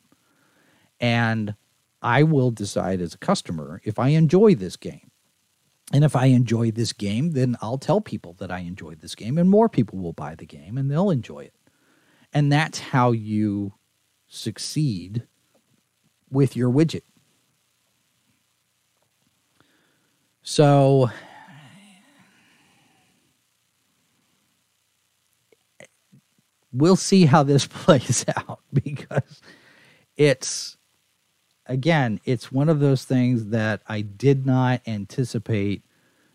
[0.98, 1.54] And
[2.00, 5.11] I will decide as a customer if I enjoy this game.
[5.92, 9.36] And if I enjoy this game, then I'll tell people that I enjoyed this game,
[9.36, 11.54] and more people will buy the game and they'll enjoy it.
[12.32, 13.74] And that's how you
[14.26, 15.26] succeed
[16.30, 17.02] with your widget.
[20.42, 21.10] So
[26.72, 29.42] we'll see how this plays out because
[30.16, 30.78] it's
[31.66, 35.82] again, it's one of those things that I did not anticipate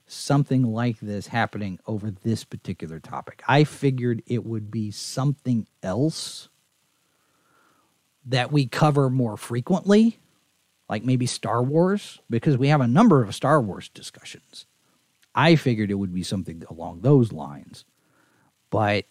[0.08, 3.44] something like this happening over this particular topic.
[3.48, 6.50] I figured it would be something else
[8.26, 10.20] that we cover more frequently,
[10.90, 14.66] like maybe Star Wars, because we have a number of Star Wars discussions.
[15.36, 17.86] I figured it would be something along those lines.
[18.70, 19.06] But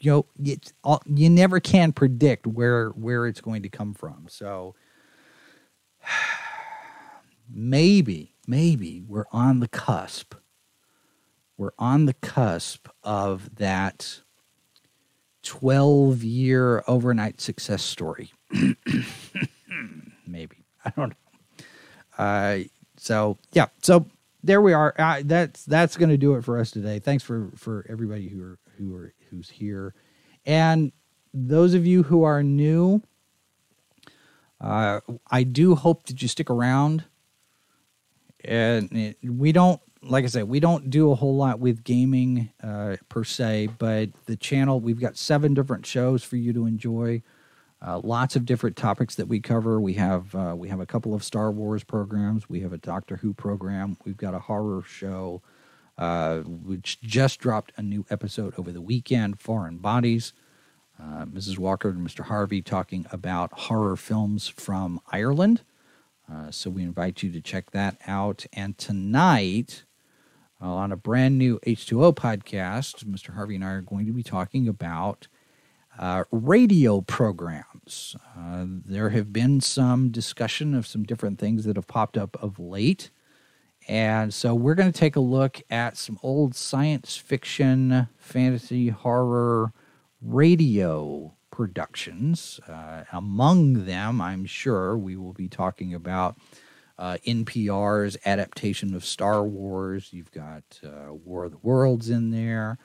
[0.00, 4.26] you know it's all, you never can predict where where it's going to come from.
[4.28, 4.74] So
[7.48, 10.34] maybe maybe we're on the cusp.
[11.56, 14.22] We're on the cusp of that
[15.42, 18.32] 12 year overnight success story.
[20.26, 20.64] maybe.
[20.84, 21.64] I don't know.
[22.16, 22.58] Uh,
[22.96, 24.06] so yeah, so
[24.42, 24.94] there we are.
[24.98, 26.98] Uh, that's that's going to do it for us today.
[26.98, 29.94] Thanks for for everybody who are who are who's here,
[30.44, 30.92] and
[31.32, 33.02] those of you who are new.
[34.60, 35.00] Uh,
[35.30, 37.04] I do hope that you stick around.
[38.44, 42.50] And it, we don't, like I said, we don't do a whole lot with gaming
[42.62, 47.22] uh, per se, but the channel, we've got seven different shows for you to enjoy.
[47.82, 49.80] Uh, lots of different topics that we cover.
[49.80, 52.46] We have uh, we have a couple of Star Wars programs.
[52.46, 53.96] We have a Doctor Who program.
[54.04, 55.40] We've got a horror show,
[56.00, 59.38] uh, which just dropped a new episode over the weekend.
[59.38, 60.32] Foreign Bodies.
[60.98, 61.58] Uh, Mrs.
[61.58, 62.24] Walker and Mr.
[62.24, 65.62] Harvey talking about horror films from Ireland.
[66.30, 68.46] Uh, so we invite you to check that out.
[68.52, 69.84] And tonight,
[70.60, 73.34] uh, on a brand new H2O podcast, Mr.
[73.34, 75.28] Harvey and I are going to be talking about
[75.98, 78.16] uh, radio programs.
[78.38, 82.58] Uh, there have been some discussion of some different things that have popped up of
[82.58, 83.10] late.
[83.90, 89.72] And so we're going to take a look at some old science fiction, fantasy, horror
[90.22, 92.60] radio productions.
[92.68, 96.38] Uh, among them, I'm sure we will be talking about
[97.00, 100.10] uh, NPR's adaptation of Star Wars.
[100.12, 102.78] You've got uh, War of the Worlds in there.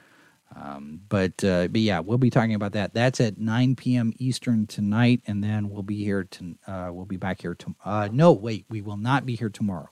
[0.56, 2.96] Um, but uh, but yeah, we'll be talking about that.
[2.96, 4.12] That's at 9 p.m.
[4.18, 8.10] Eastern tonight, and then we'll be here to uh, we'll be back here to uh,
[8.12, 9.90] no wait, we will not be here tomorrow.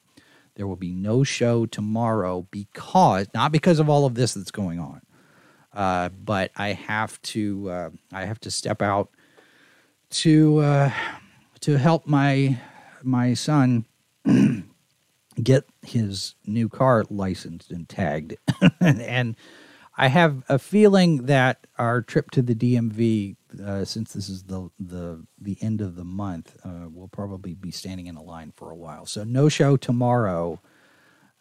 [0.56, 4.80] There will be no show tomorrow because not because of all of this that's going
[4.80, 5.02] on,
[5.74, 9.10] uh, but I have to uh, I have to step out
[10.12, 10.92] to uh,
[11.62, 12.60] to help my
[13.02, 13.86] my son
[15.42, 18.36] get his new car licensed and tagged.
[18.80, 19.36] And
[19.98, 24.70] I have a feeling that our trip to the DMV, uh, since this is the
[24.80, 28.72] the the end of the month, uh, we'll probably be standing in a line for
[28.72, 29.06] a while.
[29.06, 30.60] So no show tomorrow,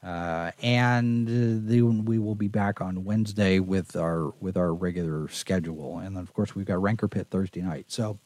[0.02, 5.98] uh, and then we will be back on Wednesday with our with our regular schedule,
[5.98, 7.86] and then of course we've got Rancor Pit Thursday night.
[7.88, 8.18] So,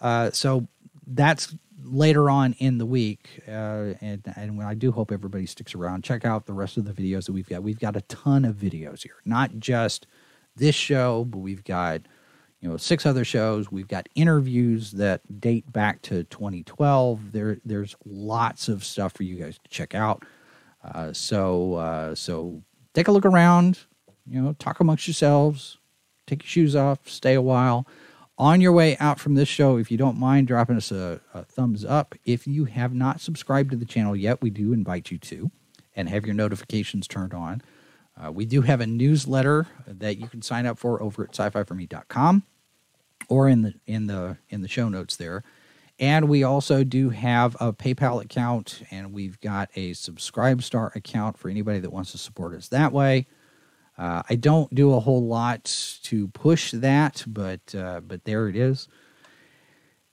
[0.00, 0.68] uh, so
[1.06, 6.04] that's later on in the week, uh, and and I do hope everybody sticks around.
[6.04, 7.62] Check out the rest of the videos that we've got.
[7.62, 10.06] We've got a ton of videos here, not just
[10.56, 12.02] this show, but we've got
[12.60, 13.70] you know six other shows.
[13.70, 17.32] We've got interviews that date back to 2012.
[17.32, 20.24] There, there's lots of stuff for you guys to check out.
[20.82, 22.62] Uh, so, uh, so
[22.94, 23.80] take a look around.
[24.28, 25.78] You know, talk amongst yourselves.
[26.26, 27.08] Take your shoes off.
[27.08, 27.86] Stay a while
[28.38, 31.42] on your way out from this show, if you don't mind dropping us a, a,
[31.44, 32.14] thumbs up.
[32.24, 35.50] If you have not subscribed to the channel yet, we do invite you to
[35.94, 37.62] and have your notifications turned on.
[38.22, 42.44] Uh, we do have a newsletter that you can sign up for over at sci-fi4me.com
[43.28, 45.42] or in the in the in the show notes there.
[45.98, 51.48] And we also do have a PayPal account and we've got a Subscribestar account for
[51.48, 53.26] anybody that wants to support us that way.
[53.98, 55.64] Uh, I don't do a whole lot
[56.04, 58.88] to push that, but uh, but there it is.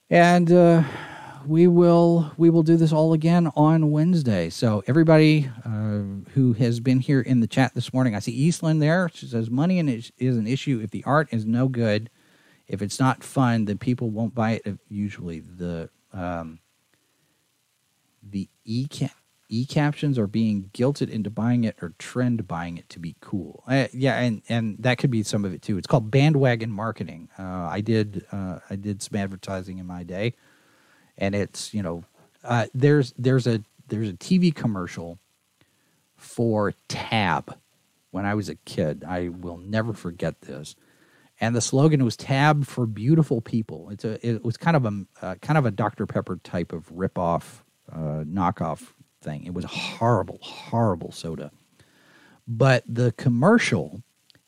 [0.10, 0.84] And uh,
[1.48, 4.50] we will we will do this all again on Wednesday.
[4.50, 6.02] So everybody uh,
[6.34, 9.10] who has been here in the chat this morning, I see Eastland there.
[9.14, 12.10] She says money is an issue if the art is no good.
[12.68, 14.80] If it's not fun, then people won't buy it.
[14.90, 16.60] Usually, the um,
[18.22, 18.88] the e
[19.50, 23.64] e captions are being guilted into buying it or trend buying it to be cool.
[23.68, 25.78] Uh, yeah, and and that could be some of it too.
[25.78, 27.30] It's called bandwagon marketing.
[27.38, 30.34] Uh, I did uh, I did some advertising in my day,
[31.18, 32.04] and it's you know
[32.44, 35.20] uh, there's there's a there's a TV commercial
[36.16, 37.58] for Tab
[38.12, 39.04] when I was a kid.
[39.08, 40.76] I will never forget this.
[41.40, 45.06] And the slogan was "Tab for beautiful people." It's a it was kind of a
[45.22, 49.46] uh, kind of a Dr Pepper type of ripoff uh, knockoff thing.
[49.46, 51.52] It was a horrible, horrible soda.
[52.48, 54.04] But the commercial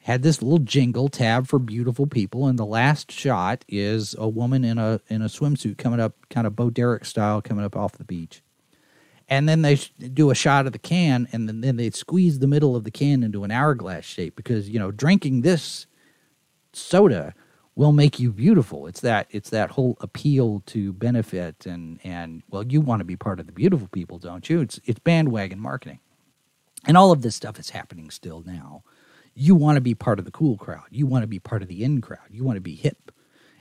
[0.06, 4.64] had this little jingle tab for beautiful people, and the last shot is a woman
[4.64, 7.94] in a in a swimsuit coming up, kind of Bo Derek style, coming up off
[7.94, 8.44] the beach.
[9.28, 9.78] And then they
[10.14, 12.92] do a shot of the can, and then, then they squeeze the middle of the
[12.92, 15.88] can into an hourglass shape because you know drinking this
[16.72, 17.34] soda
[17.74, 18.86] will make you beautiful.
[18.86, 23.16] It's that it's that whole appeal to benefit and and well, you want to be
[23.16, 24.62] part of the beautiful people, don't you?
[24.62, 26.00] It's it's bandwagon marketing,
[26.86, 28.84] and all of this stuff is happening still now.
[29.36, 30.86] You want to be part of the cool crowd.
[30.90, 32.28] You want to be part of the in crowd.
[32.32, 33.12] You want to be hip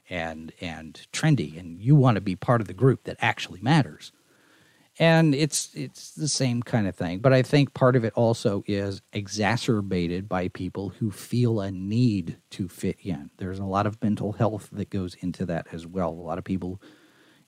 [0.09, 4.13] and and trendy and you want to be part of the group that actually matters
[4.99, 8.63] and it's it's the same kind of thing but i think part of it also
[8.67, 14.03] is exacerbated by people who feel a need to fit in there's a lot of
[14.03, 16.81] mental health that goes into that as well a lot of people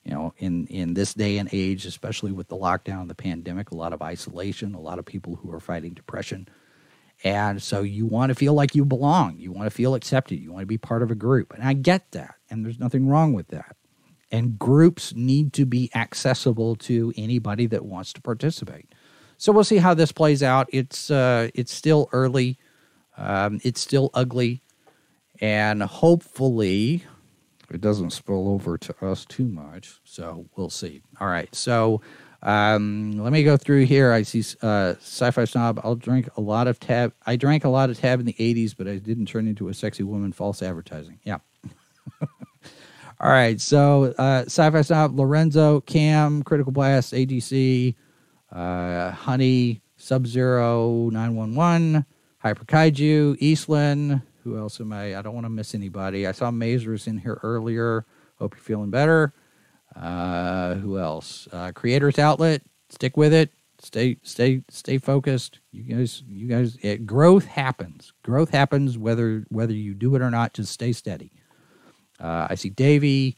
[0.03, 3.75] you know in in this day and age especially with the lockdown the pandemic a
[3.75, 6.47] lot of isolation a lot of people who are fighting depression
[7.23, 10.51] and so you want to feel like you belong you want to feel accepted you
[10.51, 13.33] want to be part of a group and i get that and there's nothing wrong
[13.33, 13.75] with that
[14.31, 18.93] and groups need to be accessible to anybody that wants to participate.
[19.37, 20.67] So we'll see how this plays out.
[20.73, 22.57] It's uh, it's still early,
[23.17, 24.61] um, it's still ugly,
[25.39, 27.03] and hopefully
[27.71, 29.99] it doesn't spill over to us too much.
[30.03, 31.01] So we'll see.
[31.19, 32.01] All right, so.
[32.43, 34.11] Um, let me go through here.
[34.11, 35.81] I see uh, sci-fi snob.
[35.83, 37.13] I'll drink a lot of tab.
[37.25, 39.73] I drank a lot of tab in the '80s, but I didn't turn into a
[39.73, 40.31] sexy woman.
[40.31, 41.19] False advertising.
[41.23, 41.39] Yeah.
[43.19, 47.95] All right, so uh, Sci-Fi Snob, Lorenzo, Cam, Critical Blast, AGC,
[48.51, 52.05] uh, Honey, Sub Zero, 911,
[52.37, 54.21] Hyper Kaiju, Eastland.
[54.43, 55.17] Who else am I?
[55.17, 56.27] I don't want to miss anybody.
[56.27, 58.05] I saw Mazers in here earlier.
[58.37, 59.33] Hope you're feeling better.
[59.99, 61.47] Uh, who else?
[61.51, 62.61] Uh, Creators Outlet.
[62.89, 63.51] Stick with it.
[63.79, 65.59] Stay, stay, stay focused.
[65.71, 66.77] You guys, you guys.
[66.81, 68.13] It, growth happens.
[68.23, 70.53] Growth happens whether whether you do it or not.
[70.53, 71.31] Just stay steady.
[72.19, 73.37] Uh, I see Davey.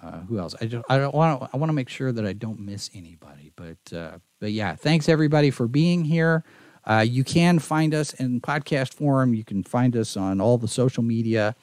[0.00, 0.54] Uh, who else?
[0.60, 3.52] I just, I don't want I want to make sure that I don't miss anybody.
[3.56, 6.44] But uh, but yeah, thanks everybody for being here.
[6.84, 9.34] Uh, you can find us in podcast form.
[9.34, 11.54] You can find us on all the social media,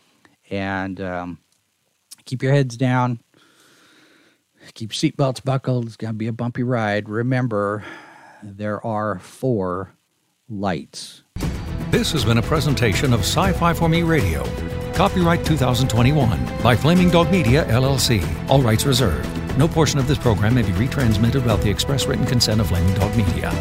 [0.50, 1.40] and um,
[2.26, 3.22] keep your heads down.
[4.74, 5.86] Keep seatbelts buckled.
[5.86, 7.08] It's gonna be a bumpy ride.
[7.08, 7.84] Remember,
[8.44, 9.92] there are four
[10.50, 11.24] lights.
[11.92, 14.44] This has been a presentation of Sci-Fi for Me Radio.
[14.94, 18.24] Copyright 2021 by Flaming Dog Media, LLC.
[18.50, 19.30] All rights reserved.
[19.58, 22.94] No portion of this program may be retransmitted without the express written consent of Flaming
[22.96, 23.52] Dog Media.